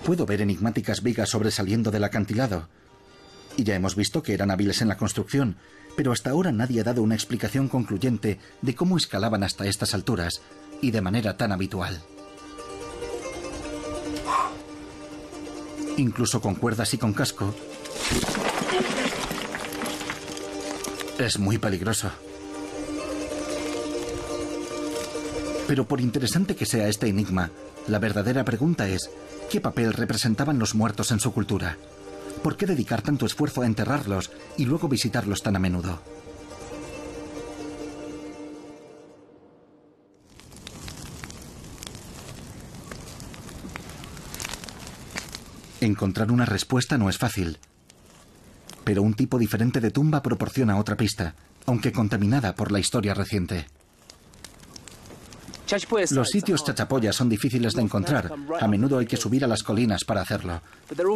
[0.05, 2.69] Puedo ver enigmáticas vigas sobresaliendo del acantilado.
[3.57, 5.57] Y ya hemos visto que eran hábiles en la construcción,
[5.99, 10.43] pero hasta ahora nadie ha dado una explicación concluyente de cómo escalaban hasta estas alturas
[10.81, 12.01] y de manera tan habitual.
[15.97, 17.53] Incluso con cuerdas y con casco.
[21.19, 22.13] Es muy peligroso.
[25.67, 27.51] Pero por interesante que sea este enigma,
[27.89, 29.11] la verdadera pregunta es,
[29.51, 31.77] ¿qué papel representaban los muertos en su cultura?
[32.43, 36.01] ¿Por qué dedicar tanto esfuerzo a enterrarlos y luego visitarlos tan a menudo?
[45.81, 47.59] Encontrar una respuesta no es fácil,
[48.85, 51.35] pero un tipo diferente de tumba proporciona otra pista,
[51.67, 53.67] aunque contaminada por la historia reciente.
[56.11, 58.33] Los sitios chachapoyas son difíciles de encontrar.
[58.61, 60.63] A menudo hay que subir a las colinas para hacerlo.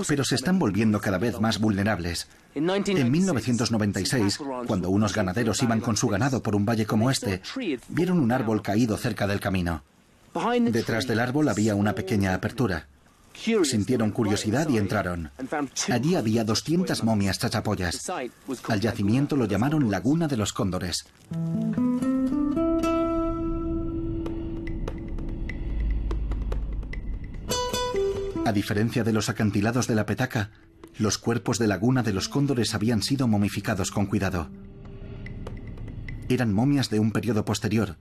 [0.07, 2.29] Pero se están volviendo cada vez más vulnerables.
[2.55, 7.41] En 1996, cuando unos ganaderos iban con su ganado por un valle como este,
[7.89, 9.83] vieron un árbol caído cerca del camino.
[10.61, 12.87] Detrás del árbol había una pequeña apertura.
[13.65, 15.31] Sintieron curiosidad y entraron.
[15.91, 18.11] Allí había 200 momias chachapoyas.
[18.69, 21.07] Al yacimiento lo llamaron Laguna de los Cóndores.
[28.53, 30.51] A diferencia de los acantilados de la petaca,
[30.99, 34.51] los cuerpos de laguna de los cóndores habían sido momificados con cuidado.
[36.29, 37.97] Eran momias de un periodo posterior,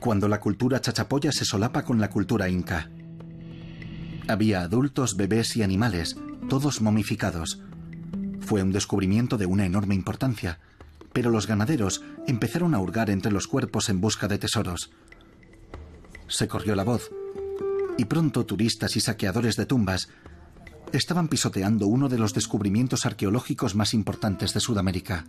[0.00, 2.88] cuando la cultura chachapoya se solapa con la cultura inca.
[4.26, 6.16] Había adultos, bebés y animales,
[6.48, 7.60] todos momificados.
[8.40, 10.60] Fue un descubrimiento de una enorme importancia,
[11.12, 14.92] pero los ganaderos empezaron a hurgar entre los cuerpos en busca de tesoros.
[16.26, 17.10] Se corrió la voz
[17.98, 20.08] y pronto turistas y saqueadores de tumbas
[20.92, 25.26] estaban pisoteando uno de los descubrimientos arqueológicos más importantes de Sudamérica.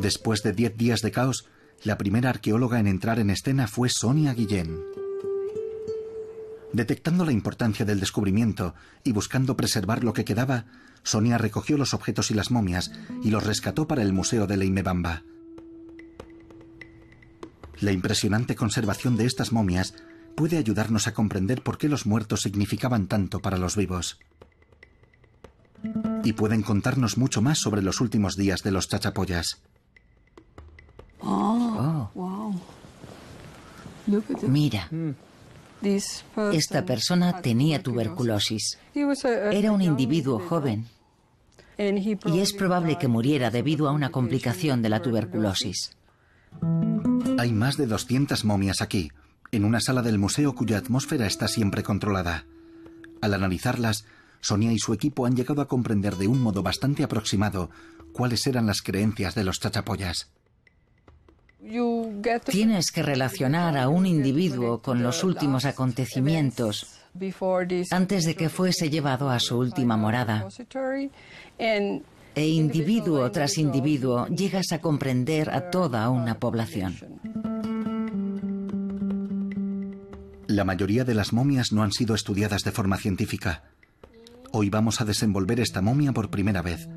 [0.00, 1.46] Después de diez días de caos,
[1.82, 4.80] la primera arqueóloga en entrar en escena fue Sonia Guillén.
[6.72, 10.64] Detectando la importancia del descubrimiento y buscando preservar lo que quedaba,
[11.02, 12.92] Sonia recogió los objetos y las momias
[13.22, 15.22] y los rescató para el Museo de Leimebamba.
[17.84, 19.94] La impresionante conservación de estas momias
[20.36, 24.18] puede ayudarnos a comprender por qué los muertos significaban tanto para los vivos.
[26.24, 29.60] Y pueden contarnos mucho más sobre los últimos días de los chachapollas.
[31.20, 32.54] Oh.
[34.48, 34.88] Mira,
[36.52, 38.78] esta persona tenía tuberculosis.
[38.94, 40.86] Era un individuo joven
[41.76, 45.94] y es probable que muriera debido a una complicación de la tuberculosis.
[47.38, 49.10] Hay más de 200 momias aquí,
[49.50, 52.44] en una sala del museo cuya atmósfera está siempre controlada.
[53.20, 54.04] Al analizarlas,
[54.40, 57.70] Sonia y su equipo han llegado a comprender de un modo bastante aproximado
[58.12, 60.30] cuáles eran las creencias de los chachapollas.
[62.46, 67.00] Tienes que relacionar a un individuo con los últimos acontecimientos
[67.90, 70.46] antes de que fuese llevado a su última morada.
[72.36, 76.96] E individuo tras individuo llegas a comprender a toda una población.
[80.48, 83.62] La mayoría de las momias no han sido estudiadas de forma científica.
[84.50, 86.88] Hoy vamos a desenvolver esta momia por primera vez.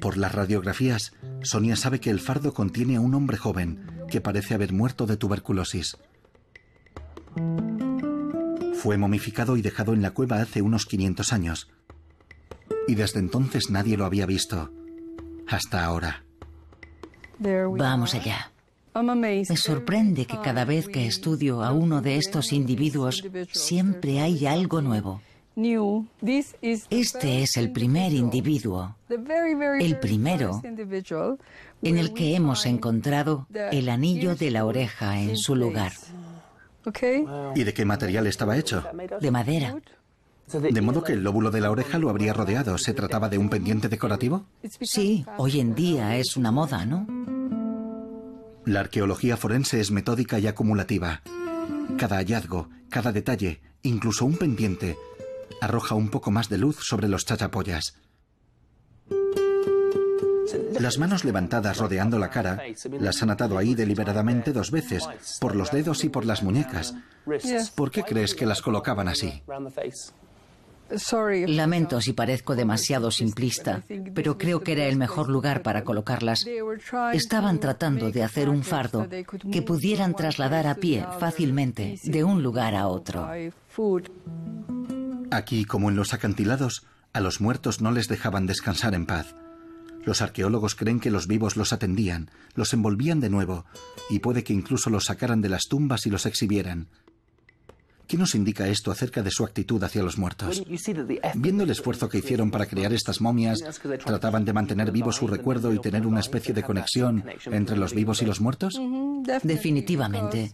[0.00, 1.12] Por las radiografías,
[1.42, 5.16] Sonia sabe que el fardo contiene a un hombre joven que parece haber muerto de
[5.16, 5.96] tuberculosis.
[8.74, 11.68] Fue momificado y dejado en la cueva hace unos 500 años.
[12.86, 14.70] Y desde entonces nadie lo había visto.
[15.46, 16.24] Hasta ahora.
[17.38, 18.50] Vamos allá.
[18.94, 24.80] Me sorprende que cada vez que estudio a uno de estos individuos siempre hay algo
[24.82, 25.20] nuevo.
[26.90, 30.62] Este es el primer individuo, el primero
[31.82, 35.92] en el que hemos encontrado el anillo de la oreja en su lugar.
[37.54, 38.84] ¿Y de qué material estaba hecho?
[39.20, 39.76] De madera.
[40.52, 42.78] De modo que el lóbulo de la oreja lo habría rodeado.
[42.78, 44.46] ¿Se trataba de un pendiente decorativo?
[44.80, 47.06] Sí, hoy en día es una moda, ¿no?
[48.64, 51.22] La arqueología forense es metódica y acumulativa.
[51.96, 54.96] Cada hallazgo, cada detalle, incluso un pendiente,
[55.60, 57.96] arroja un poco más de luz sobre los chachapollas.
[60.78, 62.62] Las manos levantadas rodeando la cara
[62.98, 65.08] las han atado ahí deliberadamente dos veces,
[65.40, 66.94] por los dedos y por las muñecas.
[67.74, 69.42] ¿Por qué crees que las colocaban así?
[71.46, 73.82] Lamento si parezco demasiado simplista,
[74.14, 76.46] pero creo que era el mejor lugar para colocarlas.
[77.12, 79.08] Estaban tratando de hacer un fardo
[79.52, 83.28] que pudieran trasladar a pie fácilmente de un lugar a otro.
[85.30, 89.34] Aquí, como en los acantilados, a los muertos no les dejaban descansar en paz.
[90.04, 93.66] Los arqueólogos creen que los vivos los atendían, los envolvían de nuevo,
[94.08, 96.88] y puede que incluso los sacaran de las tumbas y los exhibieran.
[98.08, 100.64] ¿Qué nos indica esto acerca de su actitud hacia los muertos?
[101.34, 103.58] Viendo el esfuerzo que hicieron para crear estas momias,
[104.04, 108.22] ¿trataban de mantener vivo su recuerdo y tener una especie de conexión entre los vivos
[108.22, 108.80] y los muertos?
[109.42, 110.52] Definitivamente.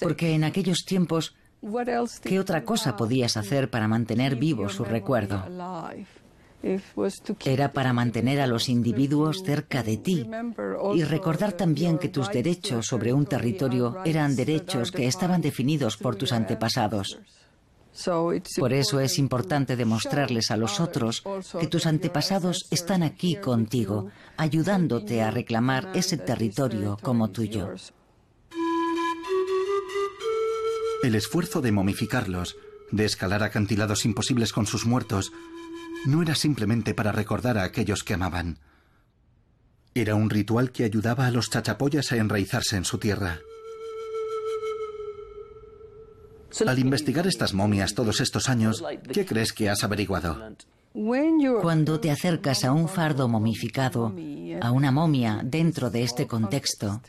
[0.00, 1.34] Porque en aquellos tiempos
[2.22, 5.44] ¿Qué otra cosa podías hacer para mantener vivo su recuerdo?
[7.44, 10.28] Era para mantener a los individuos cerca de ti
[10.94, 16.16] y recordar también que tus derechos sobre un territorio eran derechos que estaban definidos por
[16.16, 17.20] tus antepasados.
[18.56, 21.22] Por eso es importante demostrarles a los otros
[21.58, 27.74] que tus antepasados están aquí contigo, ayudándote a reclamar ese territorio como tuyo.
[31.02, 32.56] El esfuerzo de momificarlos,
[32.90, 35.32] de escalar acantilados imposibles con sus muertos,
[36.08, 38.58] no era simplemente para recordar a aquellos que amaban.
[39.94, 43.40] Era un ritual que ayudaba a los chachapoyas a enraizarse en su tierra.
[46.66, 48.82] Al investigar estas momias todos estos años,
[49.12, 50.56] ¿qué crees que has averiguado?
[51.60, 54.14] Cuando te acercas a un fardo momificado,
[54.62, 57.02] a una momia dentro de este contexto,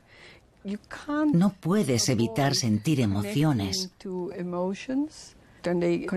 [1.33, 3.91] no puedes evitar sentir emociones.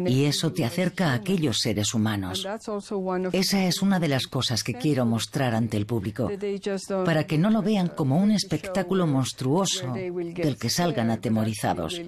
[0.07, 2.47] Y eso te acerca a aquellos seres humanos.
[3.32, 6.30] Esa es una de las cosas que quiero mostrar ante el público,
[7.05, 12.01] para que no lo vean como un espectáculo monstruoso del que salgan atemorizados.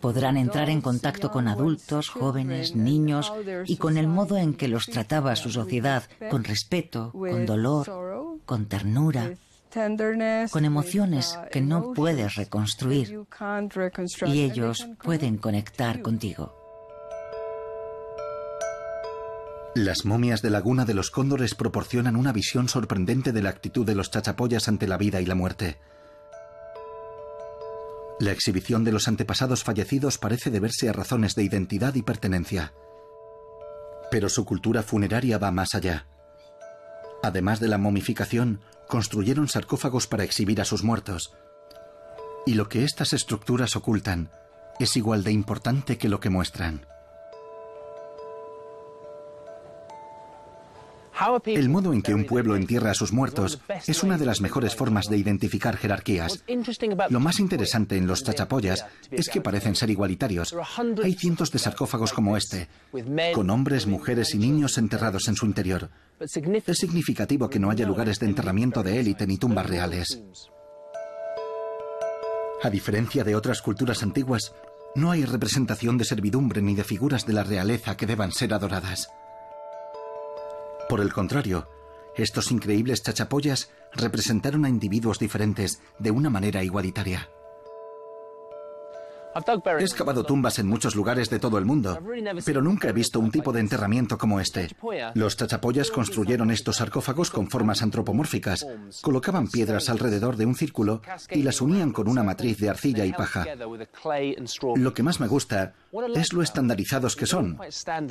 [0.00, 3.32] Podrán entrar en contacto con adultos, jóvenes, niños
[3.66, 8.66] y con el modo en que los trataba su sociedad, con respeto, con dolor, con
[8.66, 9.34] ternura
[10.50, 13.26] con emociones que no puedes reconstruir
[14.26, 16.63] y ellos pueden conectar contigo.
[19.74, 23.96] Las momias de Laguna de los Cóndores proporcionan una visión sorprendente de la actitud de
[23.96, 25.78] los chachapoyas ante la vida y la muerte.
[28.20, 32.72] La exhibición de los antepasados fallecidos parece deberse a razones de identidad y pertenencia.
[34.12, 36.06] Pero su cultura funeraria va más allá.
[37.24, 41.34] Además de la momificación, construyeron sarcófagos para exhibir a sus muertos.
[42.46, 44.30] Y lo que estas estructuras ocultan
[44.78, 46.86] es igual de importante que lo que muestran.
[51.46, 54.74] El modo en que un pueblo entierra a sus muertos es una de las mejores
[54.74, 56.44] formas de identificar jerarquías.
[57.10, 60.54] Lo más interesante en los chachapoyas es que parecen ser igualitarios.
[61.02, 62.68] Hay cientos de sarcófagos como este,
[63.34, 65.90] con hombres, mujeres y niños enterrados en su interior.
[66.20, 70.22] Es significativo que no haya lugares de enterramiento de élite ni tumbas reales.
[72.62, 74.54] A diferencia de otras culturas antiguas,
[74.94, 79.08] no hay representación de servidumbre ni de figuras de la realeza que deban ser adoradas.
[80.88, 81.68] Por el contrario,
[82.16, 87.28] Estos increíbles chachapoyas representaron a individuos diferentes de una manera igualitaria.
[89.78, 91.98] He excavado tumbas en muchos lugares de todo el mundo,
[92.44, 94.68] pero nunca he visto un tipo de enterramiento como este.
[95.14, 98.66] Los chachapoyas construyeron estos sarcófagos con formas antropomórficas,
[99.02, 103.12] colocaban piedras alrededor de un círculo y las unían con una matriz de arcilla y
[103.12, 103.44] paja.
[104.76, 105.74] Lo que más me gusta
[106.14, 107.58] es lo estandarizados que son.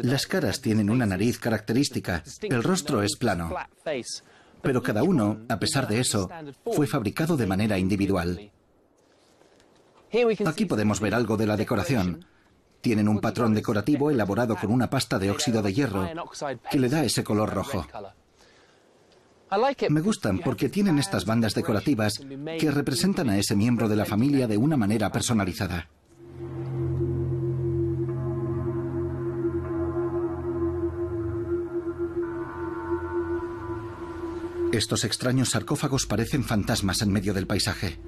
[0.01, 3.53] Las caras tienen una nariz característica, el rostro es plano.
[4.61, 6.29] Pero cada uno, a pesar de eso,
[6.73, 8.51] fue fabricado de manera individual.
[10.45, 12.25] Aquí podemos ver algo de la decoración.
[12.81, 16.07] Tienen un patrón decorativo elaborado con una pasta de óxido de hierro
[16.69, 17.87] que le da ese color rojo.
[19.89, 22.21] Me gustan porque tienen estas bandas decorativas
[22.59, 25.89] que representan a ese miembro de la familia de una manera personalizada.
[34.71, 37.99] Estos extraños sarcófagos parecen fantasmas en medio del paisaje.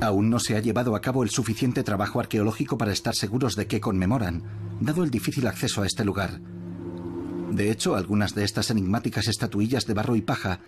[0.00, 3.66] Aún no se ha llevado a cabo el suficiente trabajo arqueológico para estar seguros de
[3.66, 4.42] qué conmemoran,
[4.80, 6.40] dado el difícil acceso a este lugar.
[7.50, 10.60] De hecho, algunas de estas enigmáticas estatuillas de barro y paja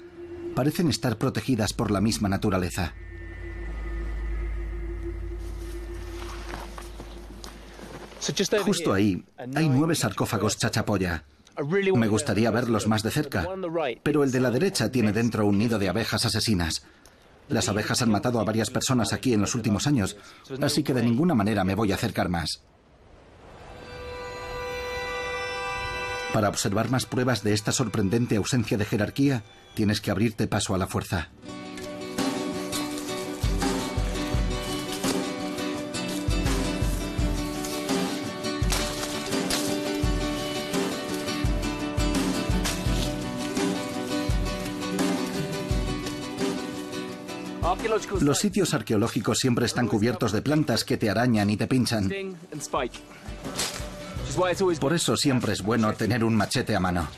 [0.55, 2.95] parecen estar protegidas por la misma naturaleza.
[8.65, 9.25] Justo ahí
[9.55, 11.25] hay nueve sarcófagos chachapoya.
[11.95, 13.47] Me gustaría verlos más de cerca,
[14.03, 16.85] pero el de la derecha tiene dentro un nido de abejas asesinas.
[17.49, 20.17] Las abejas han matado a varias personas aquí en los últimos años,
[20.61, 22.63] así que de ninguna manera me voy a acercar más.
[26.33, 29.45] Para observar más pruebas de esta sorprendente ausencia de jerarquía,
[29.75, 31.31] tienes que abrirte paso a la fuerza.
[48.21, 52.11] Los sitios arqueológicos siempre están cubiertos de plantas que te arañan y te pinchan.
[54.81, 57.09] Por eso siempre es bueno tener un machete a mano.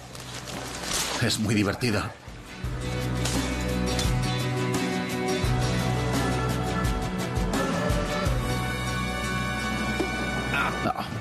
[1.23, 2.03] Es muy divertido.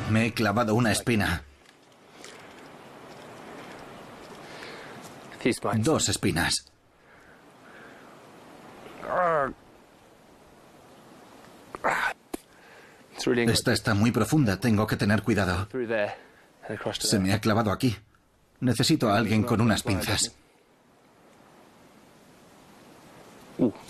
[0.10, 1.44] me he clavado una espina.
[5.78, 6.69] Dos espinas.
[13.48, 15.68] Esta está muy profunda, tengo que tener cuidado.
[17.00, 17.96] Se me ha clavado aquí.
[18.62, 20.34] Necesito a alguien con unas pinzas.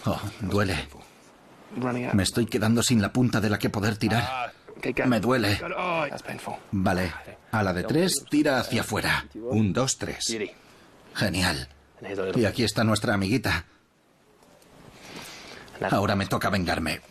[0.05, 0.87] Oh, duele.
[2.13, 4.51] Me estoy quedando sin la punta de la que poder tirar.
[5.05, 5.59] Me duele.
[6.71, 7.13] Vale.
[7.51, 9.25] A la de tres, tira hacia afuera.
[9.35, 10.25] Un, dos, tres.
[11.15, 11.67] Genial.
[12.35, 13.65] Y aquí está nuestra amiguita.
[15.89, 17.01] Ahora me toca vengarme.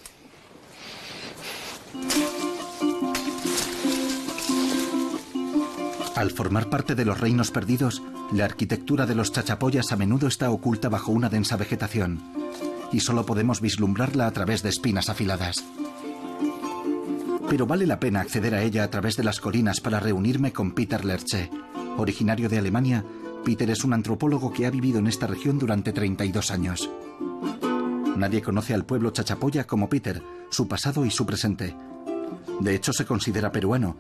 [6.15, 8.03] Al formar parte de los reinos perdidos,
[8.33, 12.21] la arquitectura de los chachapoyas a menudo está oculta bajo una densa vegetación,
[12.91, 15.65] y solo podemos vislumbrarla a través de espinas afiladas.
[17.49, 20.73] Pero vale la pena acceder a ella a través de las colinas para reunirme con
[20.73, 21.51] Peter Lerche.
[21.97, 23.05] Originario de Alemania,
[23.45, 26.91] Peter es un antropólogo que ha vivido en esta región durante 32 años.
[28.19, 31.77] Nadie conoce al pueblo chachapoya como Peter, su pasado y su presente.
[32.59, 33.97] De hecho, se considera peruano.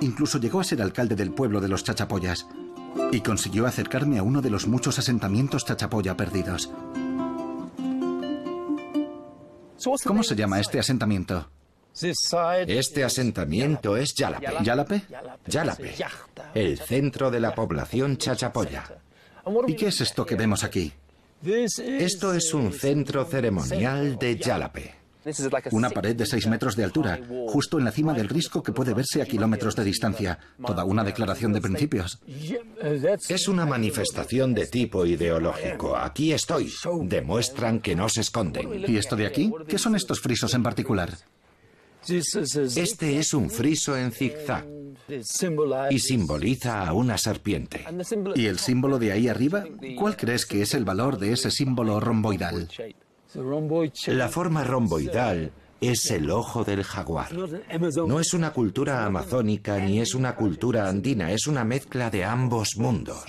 [0.00, 2.46] Incluso llegó a ser alcalde del pueblo de los chachapoyas
[3.10, 6.70] y consiguió acercarme a uno de los muchos asentamientos chachapoya perdidos.
[10.04, 11.50] ¿Cómo se llama este asentamiento?
[11.94, 14.62] Este asentamiento es Yalape.
[14.62, 15.02] ¿Yalape?
[15.46, 15.94] Yalape,
[16.54, 18.84] el centro de la población chachapoya.
[19.66, 20.92] ¿Y qué es esto que vemos aquí?
[21.44, 24.94] Esto es un centro ceremonial de Yalape.
[25.70, 28.94] Una pared de 6 metros de altura, justo en la cima del risco que puede
[28.94, 30.38] verse a kilómetros de distancia.
[30.64, 32.20] Toda una declaración de principios.
[33.28, 35.96] Es una manifestación de tipo ideológico.
[35.96, 36.72] Aquí estoy.
[37.02, 38.84] Demuestran que no se esconden.
[38.88, 39.52] ¿Y esto de aquí?
[39.68, 41.10] ¿Qué son estos frisos en particular?
[42.08, 44.66] Este es un friso en zigzag
[45.90, 47.84] y simboliza a una serpiente.
[48.34, 49.64] ¿Y el símbolo de ahí arriba?
[49.98, 52.68] ¿Cuál crees que es el valor de ese símbolo romboidal?
[54.06, 57.32] La forma romboidal es el ojo del jaguar.
[58.06, 62.76] No es una cultura amazónica ni es una cultura andina, es una mezcla de ambos
[62.76, 63.24] mundos.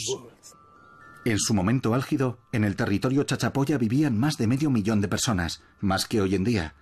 [1.25, 5.63] En su momento álgido, en el territorio Chachapoya vivían más de medio millón de personas,
[5.79, 6.75] más que hoy en día.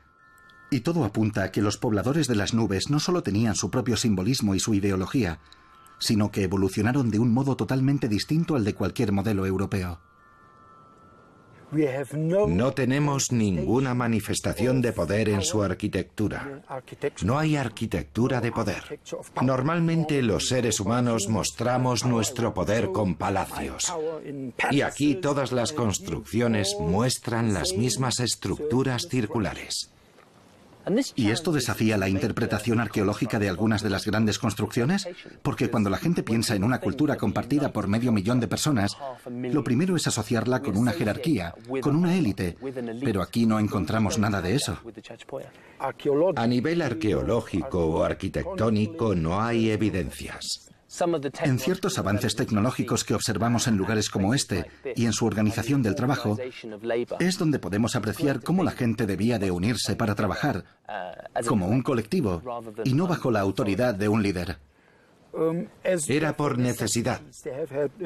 [0.72, 3.98] Y todo apunta a que los pobladores de las nubes no solo tenían su propio
[3.98, 5.40] simbolismo y su ideología,
[6.00, 10.00] sino que evolucionaron de un modo totalmente distinto al de cualquier modelo europeo.
[12.18, 16.62] No tenemos ninguna manifestación de poder en su arquitectura.
[17.24, 19.00] No hay arquitectura de poder.
[19.42, 23.94] Normalmente los seres humanos mostramos nuestro poder con palacios.
[24.72, 29.92] Y aquí todas las construcciones muestran las mismas estructuras circulares.
[31.16, 35.08] ¿Y esto desafía la interpretación arqueológica de algunas de las grandes construcciones?
[35.42, 38.98] Porque cuando la gente piensa en una cultura compartida por medio millón de personas,
[39.30, 42.58] lo primero es asociarla con una jerarquía, con una élite,
[43.04, 44.78] pero aquí no encontramos nada de eso.
[46.36, 50.71] A nivel arqueológico o arquitectónico no hay evidencias.
[51.44, 54.66] En ciertos avances tecnológicos que observamos en lugares como este
[54.96, 56.38] y en su organización del trabajo,
[57.20, 60.66] es donde podemos apreciar cómo la gente debía de unirse para trabajar
[61.48, 62.42] como un colectivo
[62.84, 64.58] y no bajo la autoridad de un líder.
[66.10, 67.22] Era por necesidad.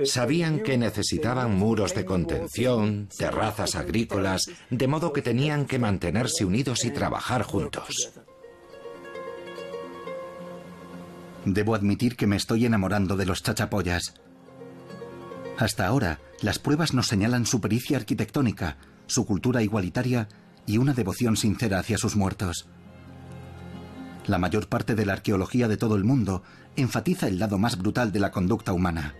[0.03, 6.85] Sabían que necesitaban muros de contención, terrazas agrícolas, de modo que tenían que mantenerse unidos
[6.85, 8.11] y trabajar juntos.
[11.45, 14.15] Debo admitir que me estoy enamorando de los chachapollas.
[15.57, 18.77] Hasta ahora, las pruebas nos señalan su pericia arquitectónica,
[19.07, 20.27] su cultura igualitaria
[20.65, 22.67] y una devoción sincera hacia sus muertos.
[24.25, 26.41] La mayor parte de la arqueología de todo el mundo
[26.75, 29.13] enfatiza el lado más brutal de la conducta humana.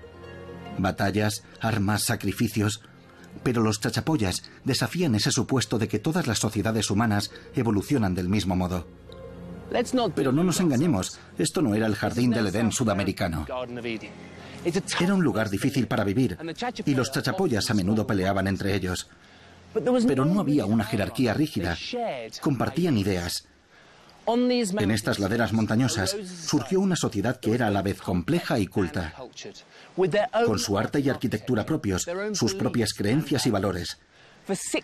[0.79, 2.81] Batallas, armas, sacrificios.
[3.43, 8.55] Pero los chachapollas desafían ese supuesto de que todas las sociedades humanas evolucionan del mismo
[8.55, 8.87] modo.
[10.15, 13.45] Pero no nos engañemos, esto no era el jardín del Edén sudamericano.
[14.99, 16.37] Era un lugar difícil para vivir
[16.85, 19.07] y los chachapollas a menudo peleaban entre ellos.
[19.73, 21.77] Pero no había una jerarquía rígida.
[22.41, 23.47] Compartían ideas.
[24.27, 26.15] En estas laderas montañosas
[26.47, 29.13] surgió una sociedad que era a la vez compleja y culta,
[30.45, 33.99] con su arte y arquitectura propios, sus propias creencias y valores.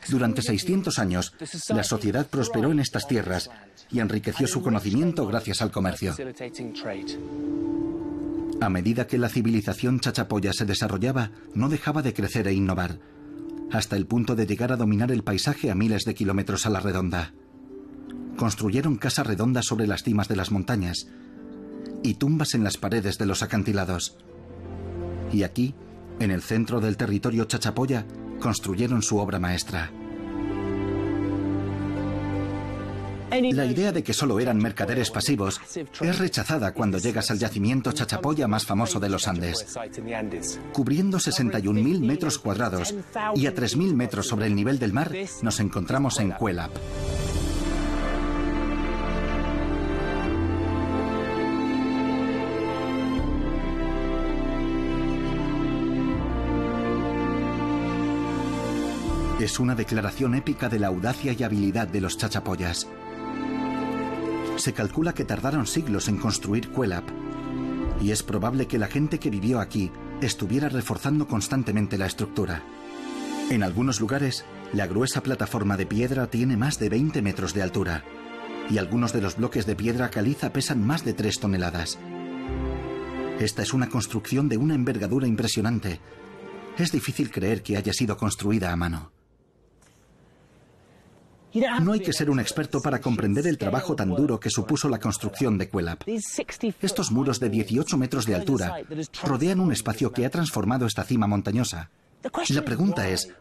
[0.10, 1.34] Durante 600 años,
[1.70, 3.50] la sociedad prosperó en estas tierras
[3.92, 6.16] y enriqueció su conocimiento gracias al comercio.
[8.62, 13.00] A medida que la civilización chachapoya se desarrollaba, no dejaba de crecer e innovar,
[13.72, 16.80] hasta el punto de llegar a dominar el paisaje a miles de kilómetros a la
[16.80, 17.34] redonda.
[18.38, 21.08] Construyeron casas redondas sobre las cimas de las montañas
[22.04, 24.18] y tumbas en las paredes de los acantilados.
[25.32, 25.74] Y aquí,
[26.20, 28.06] en el centro del territorio chachapoya,
[28.42, 29.90] construyeron su obra maestra.
[33.32, 35.62] La idea de que solo eran mercaderes pasivos
[36.02, 39.80] es rechazada cuando llegas al yacimiento Chachapoya más famoso de los Andes.
[40.74, 42.94] Cubriendo 61.000 metros cuadrados
[43.36, 46.72] y a 3.000 metros sobre el nivel del mar, nos encontramos en Cuelap.
[59.42, 62.88] Es una declaración épica de la audacia y habilidad de los chachapoyas.
[64.58, 67.10] Se calcula que tardaron siglos en construir Cuelap,
[68.00, 72.62] y es probable que la gente que vivió aquí estuviera reforzando constantemente la estructura.
[73.50, 78.04] En algunos lugares, la gruesa plataforma de piedra tiene más de 20 metros de altura,
[78.70, 81.98] y algunos de los bloques de piedra caliza pesan más de 3 toneladas.
[83.40, 86.00] Esta es una construcción de una envergadura impresionante.
[86.78, 89.12] Es difícil creer que haya sido construida a mano.
[91.82, 95.00] No hay que ser un experto para comprender el trabajo tan duro que supuso la
[95.00, 96.04] construcción de Cuelap.
[96.82, 98.78] Estos muros de 18 metros de altura
[99.24, 101.90] rodean un espacio que ha transformado esta cima montañosa.
[102.50, 103.34] La pregunta es,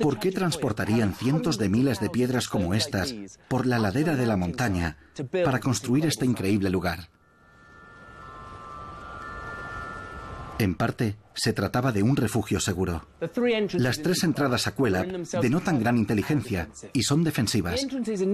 [0.00, 3.14] ¿por qué transportarían cientos de miles de piedras como estas
[3.48, 4.96] por la ladera de la montaña
[5.44, 7.08] para construir este increíble lugar?
[10.58, 13.06] En parte, se trataba de un refugio seguro.
[13.74, 15.04] Las tres entradas a Cuela
[15.40, 17.86] denotan gran inteligencia y son defensivas.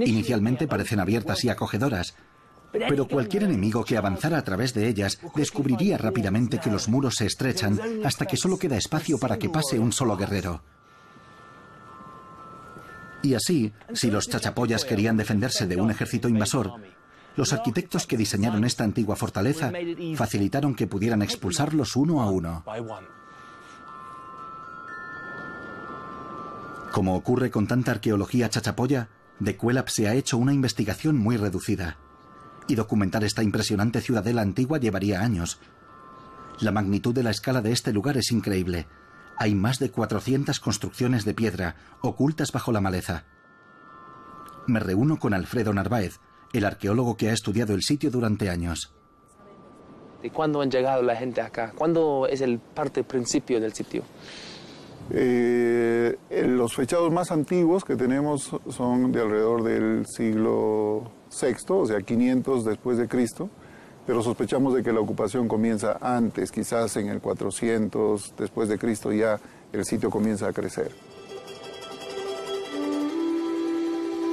[0.06, 2.14] Inicialmente parecen abiertas y acogedoras,
[2.72, 7.26] pero cualquier enemigo que avanzara a través de ellas descubriría rápidamente que los muros se
[7.26, 10.62] estrechan hasta que solo queda espacio para que pase un solo guerrero.
[13.22, 16.72] Y así, si los chachapollas querían defenderse de un ejército invasor,
[17.36, 19.72] los arquitectos que diseñaron esta antigua fortaleza
[20.16, 22.64] facilitaron que pudieran expulsarlos uno a uno.
[26.92, 29.08] Como ocurre con tanta arqueología chachapoya,
[29.38, 31.96] de Cuelap se ha hecho una investigación muy reducida.
[32.68, 35.58] Y documentar esta impresionante ciudadela antigua llevaría años.
[36.60, 38.86] La magnitud de la escala de este lugar es increíble.
[39.38, 43.24] Hay más de 400 construcciones de piedra ocultas bajo la maleza.
[44.66, 46.20] Me reúno con Alfredo Narváez,
[46.52, 48.92] el arqueólogo que ha estudiado el sitio durante años.
[50.22, 51.72] ¿De cuándo han llegado la gente acá?
[51.74, 54.04] ¿Cuándo es el parte principio del sitio?
[55.10, 62.00] Eh, los fechados más antiguos que tenemos son de alrededor del siglo VI, o sea,
[62.00, 63.50] 500 después de Cristo,
[64.06, 69.12] pero sospechamos de que la ocupación comienza antes, quizás en el 400 después de Cristo
[69.12, 69.40] ya
[69.72, 70.92] el sitio comienza a crecer.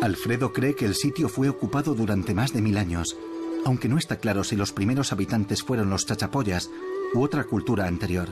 [0.01, 3.17] Alfredo cree que el sitio fue ocupado durante más de mil años,
[3.65, 6.69] aunque no está claro si los primeros habitantes fueron los chachapoyas
[7.13, 8.29] u otra cultura anterior.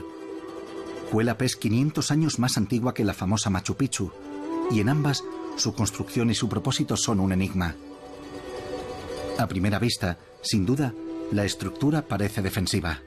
[1.10, 4.10] Cuelap es 500 años más antigua que la famosa Machu Picchu,
[4.70, 5.24] y en ambas
[5.56, 7.74] su construcción y su propósito son un enigma.
[9.38, 10.94] A primera vista, sin duda,
[11.32, 13.00] la estructura parece defensiva.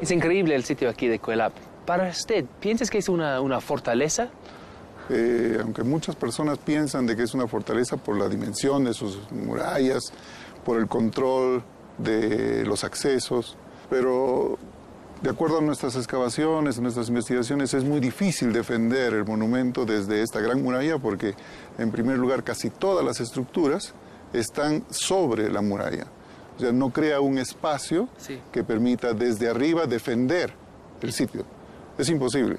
[0.00, 1.52] Es increíble el sitio aquí de Cuelap.
[1.84, 4.30] Para usted, ¿piensas que es una, una fortaleza?
[5.10, 9.20] Eh, aunque muchas personas piensan de que es una fortaleza por la dimensión de sus
[9.30, 10.12] murallas,
[10.64, 11.62] por el control
[11.98, 13.56] de los accesos,
[13.90, 14.58] pero
[15.20, 20.40] de acuerdo a nuestras excavaciones, nuestras investigaciones, es muy difícil defender el monumento desde esta
[20.40, 21.34] gran muralla porque,
[21.78, 23.94] en primer lugar, casi todas las estructuras
[24.32, 26.06] están sobre la muralla.
[26.56, 28.08] O sea, no crea un espacio
[28.52, 30.52] que permita desde arriba defender
[31.00, 31.44] el sitio.
[31.98, 32.58] Es imposible.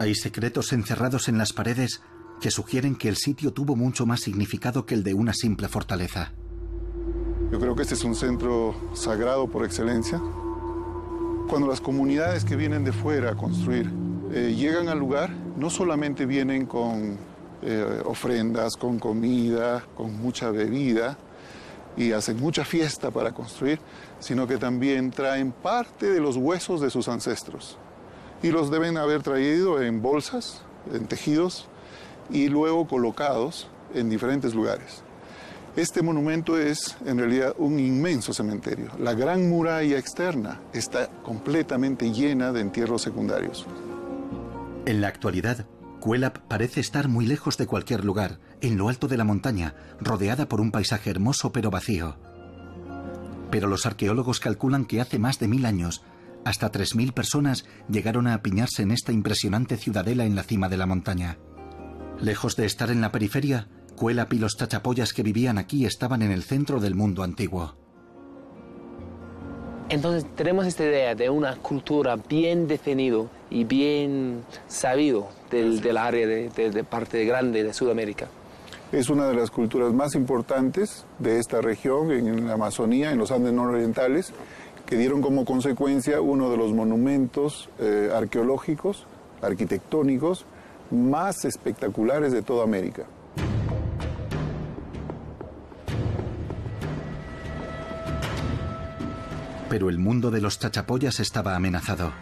[0.00, 2.02] Hay secretos encerrados en las paredes
[2.40, 6.32] que sugieren que el sitio tuvo mucho más significado que el de una simple fortaleza.
[7.50, 10.20] Yo creo que este es un centro sagrado por excelencia.
[11.48, 13.90] Cuando las comunidades que vienen de fuera a construir
[14.32, 17.18] eh, llegan al lugar, no solamente vienen con
[17.62, 21.18] eh, ofrendas, con comida, con mucha bebida
[21.96, 23.80] y hacen mucha fiesta para construir,
[24.20, 27.78] sino que también traen parte de los huesos de sus ancestros
[28.42, 30.62] y los deben haber traído en bolsas,
[30.92, 31.66] en tejidos
[32.30, 35.02] y luego colocados en diferentes lugares.
[35.76, 38.90] Este monumento es en realidad un inmenso cementerio.
[38.98, 43.66] La gran muralla externa está completamente llena de entierros secundarios.
[44.86, 45.66] En la actualidad,
[46.00, 50.48] Cuelap parece estar muy lejos de cualquier lugar, en lo alto de la montaña, rodeada
[50.48, 52.16] por un paisaje hermoso pero vacío.
[53.50, 56.02] Pero los arqueólogos calculan que hace más de mil años
[56.48, 60.86] hasta 3.000 personas llegaron a apiñarse en esta impresionante ciudadela en la cima de la
[60.86, 61.36] montaña.
[62.20, 66.32] Lejos de estar en la periferia, Cuelap y los chachapoyas que vivían aquí estaban en
[66.32, 67.76] el centro del mundo antiguo.
[69.90, 76.48] Entonces tenemos esta idea de una cultura bien definido y bien sabido del, área de,
[76.48, 78.28] de parte grande de Sudamérica.
[78.90, 83.30] Es una de las culturas más importantes de esta región, en la Amazonía, en los
[83.30, 84.32] Andes nororientales,
[84.88, 89.04] que dieron como consecuencia uno de los monumentos eh, arqueológicos,
[89.42, 90.46] arquitectónicos,
[90.90, 93.04] más espectaculares de toda América.
[99.68, 102.12] Pero el mundo de los chachapoyas estaba amenazado.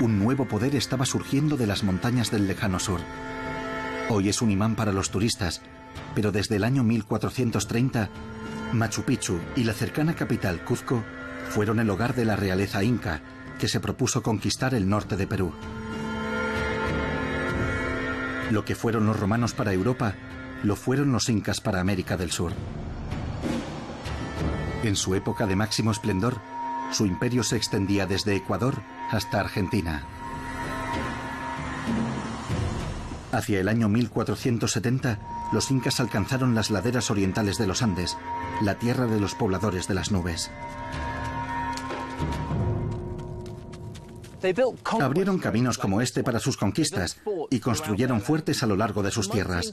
[0.00, 3.00] Un nuevo poder estaba surgiendo de las montañas del lejano sur.
[4.08, 5.60] Hoy es un imán para los turistas,
[6.14, 8.08] pero desde el año 1430,
[8.72, 11.04] Machu Picchu y la cercana capital Cuzco
[11.52, 13.20] fueron el hogar de la realeza inca,
[13.58, 15.52] que se propuso conquistar el norte de Perú.
[18.50, 20.14] Lo que fueron los romanos para Europa,
[20.62, 22.54] lo fueron los incas para América del Sur.
[24.82, 26.40] En su época de máximo esplendor,
[26.90, 30.06] su imperio se extendía desde Ecuador hasta Argentina.
[33.30, 35.18] Hacia el año 1470,
[35.52, 38.16] los incas alcanzaron las laderas orientales de los Andes,
[38.62, 40.50] la tierra de los pobladores de las nubes.
[45.00, 47.18] Abrieron caminos como este para sus conquistas
[47.50, 49.72] y construyeron fuertes a lo largo de sus tierras.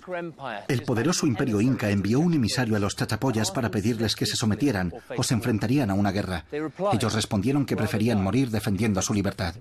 [0.67, 4.93] El poderoso imperio inca envió un emisario a los chachapoyas para pedirles que se sometieran
[5.17, 6.45] o se enfrentarían a una guerra.
[6.93, 9.55] Ellos respondieron que preferían morir defendiendo su libertad.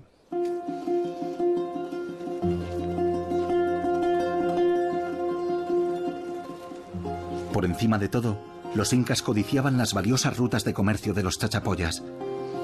[7.51, 8.37] Por encima de todo,
[8.75, 12.03] los incas codiciaban las valiosas rutas de comercio de los chachapoyas.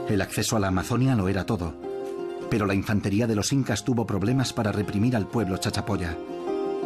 [0.08, 1.95] El acceso a la Amazonia lo era todo
[2.50, 6.18] pero la infantería de los incas tuvo problemas para reprimir al pueblo chachapoya.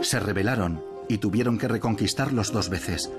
[0.01, 3.12] Se rebelaron y tuvieron que reconquistarlos dos veces.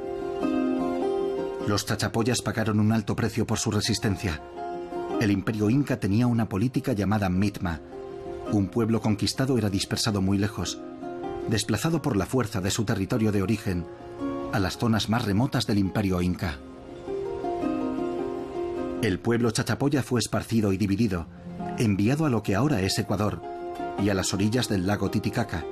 [1.67, 4.41] Los chachapoyas pagaron un alto precio por su resistencia.
[5.21, 7.81] El imperio inca tenía una política llamada mitma.
[8.53, 10.81] Un pueblo conquistado era dispersado muy lejos,
[11.49, 13.85] desplazado por la fuerza de su territorio de origen
[14.53, 16.59] a las zonas más remotas del imperio inca.
[19.03, 21.27] El pueblo chachapoya fue esparcido y dividido,
[21.79, 23.43] enviado a lo que ahora es Ecuador
[24.03, 25.65] y a las orillas del lago Titicaca,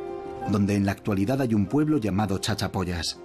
[0.51, 3.18] donde en la actualidad hay un pueblo llamado Chachapoyas.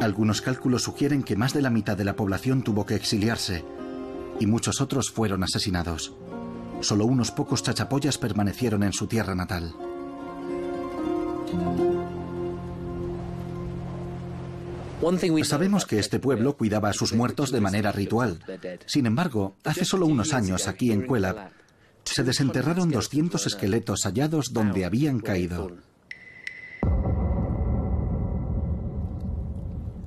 [0.00, 3.64] Algunos cálculos sugieren que más de la mitad de la población tuvo que exiliarse
[4.38, 6.14] y muchos otros fueron asesinados.
[6.80, 9.74] Solo unos pocos chachapoyas permanecieron en su tierra natal.
[15.44, 18.40] Sabemos que este pueblo cuidaba a sus muertos de manera ritual.
[18.86, 21.50] Sin embargo, hace solo unos años aquí en Cuelap
[22.04, 25.76] se desenterraron 200 esqueletos hallados donde habían caído.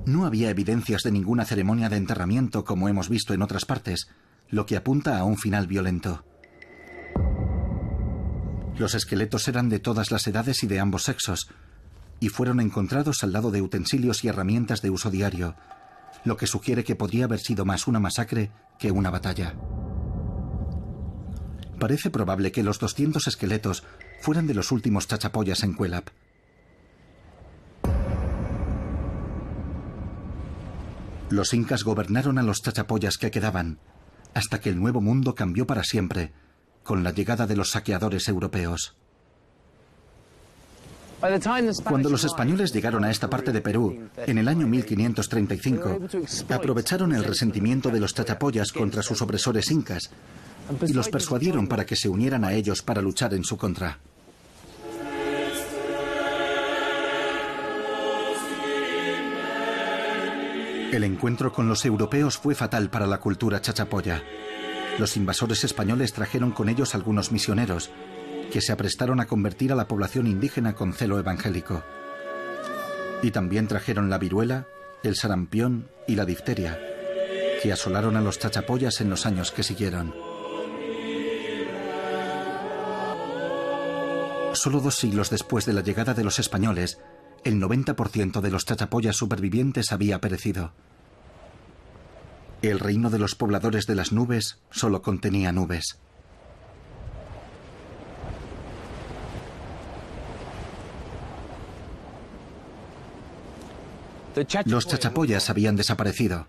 [0.06, 4.08] No había evidencias de ninguna ceremonia de enterramiento como hemos visto en otras partes,
[4.48, 6.24] lo que apunta a un final violento.
[8.76, 11.48] Los esqueletos eran de todas las edades y de ambos sexos,
[12.20, 15.56] y fueron encontrados al lado de utensilios y herramientas de uso diario,
[16.24, 19.54] lo que sugiere que podría haber sido más una masacre que una batalla.
[21.78, 23.84] Parece probable que los 200 esqueletos
[24.20, 26.10] fueran de los últimos chachapoyas en Cuelap.
[31.30, 33.78] Los incas gobernaron a los chachapoyas que quedaban,
[34.34, 36.32] hasta que el nuevo mundo cambió para siempre,
[36.82, 38.96] con la llegada de los saqueadores europeos.
[41.84, 45.98] Cuando los españoles llegaron a esta parte de Perú, en el año 1535,
[46.48, 50.10] aprovecharon el resentimiento de los chachapoyas contra sus opresores incas
[50.86, 53.98] y los persuadieron para que se unieran a ellos para luchar en su contra.
[60.92, 64.22] El encuentro con los europeos fue fatal para la cultura chachapoya.
[64.98, 67.90] Los invasores españoles trajeron con ellos algunos misioneros,
[68.50, 71.82] que se aprestaron a convertir a la población indígena con celo evangélico.
[73.22, 74.66] Y también trajeron la viruela,
[75.02, 76.78] el sarampión y la difteria,
[77.62, 80.14] que asolaron a los chachapoyas en los años que siguieron.
[84.52, 86.98] Solo dos siglos después de la llegada de los españoles,
[87.44, 90.72] el 90% de los chachapoyas supervivientes había perecido.
[92.60, 95.98] El reino de los pobladores de las nubes solo contenía nubes.
[104.64, 106.46] Los chachapoyas habían desaparecido.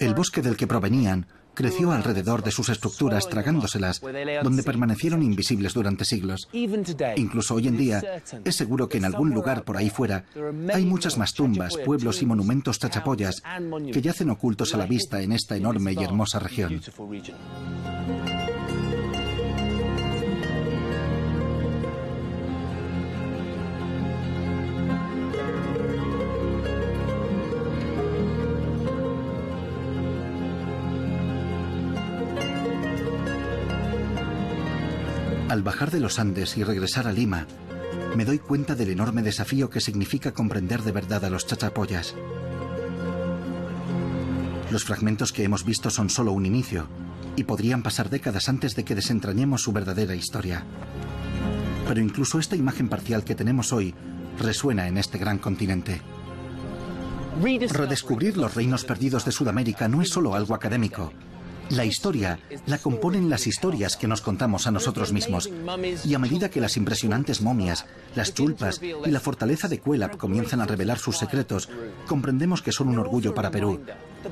[0.00, 4.00] El bosque del que provenían creció alrededor de sus estructuras tragándoselas,
[4.42, 6.48] donde permanecieron invisibles durante siglos.
[6.52, 10.24] Incluso hoy en día, es seguro que en algún lugar por ahí fuera
[10.72, 13.42] hay muchas más tumbas, pueblos y monumentos chachapoyas
[13.92, 16.80] que yacen ocultos a la vista en esta enorme y hermosa región.
[35.54, 37.46] Al bajar de los Andes y regresar a Lima,
[38.16, 42.16] me doy cuenta del enorme desafío que significa comprender de verdad a los chachapoyas.
[44.72, 46.88] Los fragmentos que hemos visto son solo un inicio
[47.36, 50.64] y podrían pasar décadas antes de que desentrañemos su verdadera historia.
[51.86, 53.94] Pero incluso esta imagen parcial que tenemos hoy
[54.40, 56.02] resuena en este gran continente.
[57.70, 61.12] Redescubrir los reinos perdidos de Sudamérica no es solo algo académico,
[61.70, 65.50] la historia la componen las historias que nos contamos a nosotros mismos.
[66.04, 70.60] Y a medida que las impresionantes momias, las chulpas y la fortaleza de Cuelap comienzan
[70.60, 71.68] a revelar sus secretos,
[72.06, 73.80] comprendemos que son un orgullo para Perú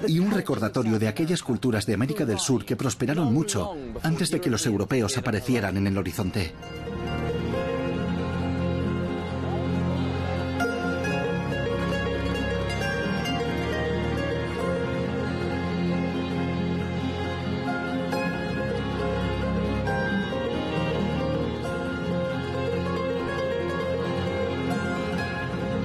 [0.06, 4.40] y un recordatorio de aquellas culturas de América del Sur que prosperaron mucho antes de
[4.40, 6.54] que los europeos aparecieran en el horizonte.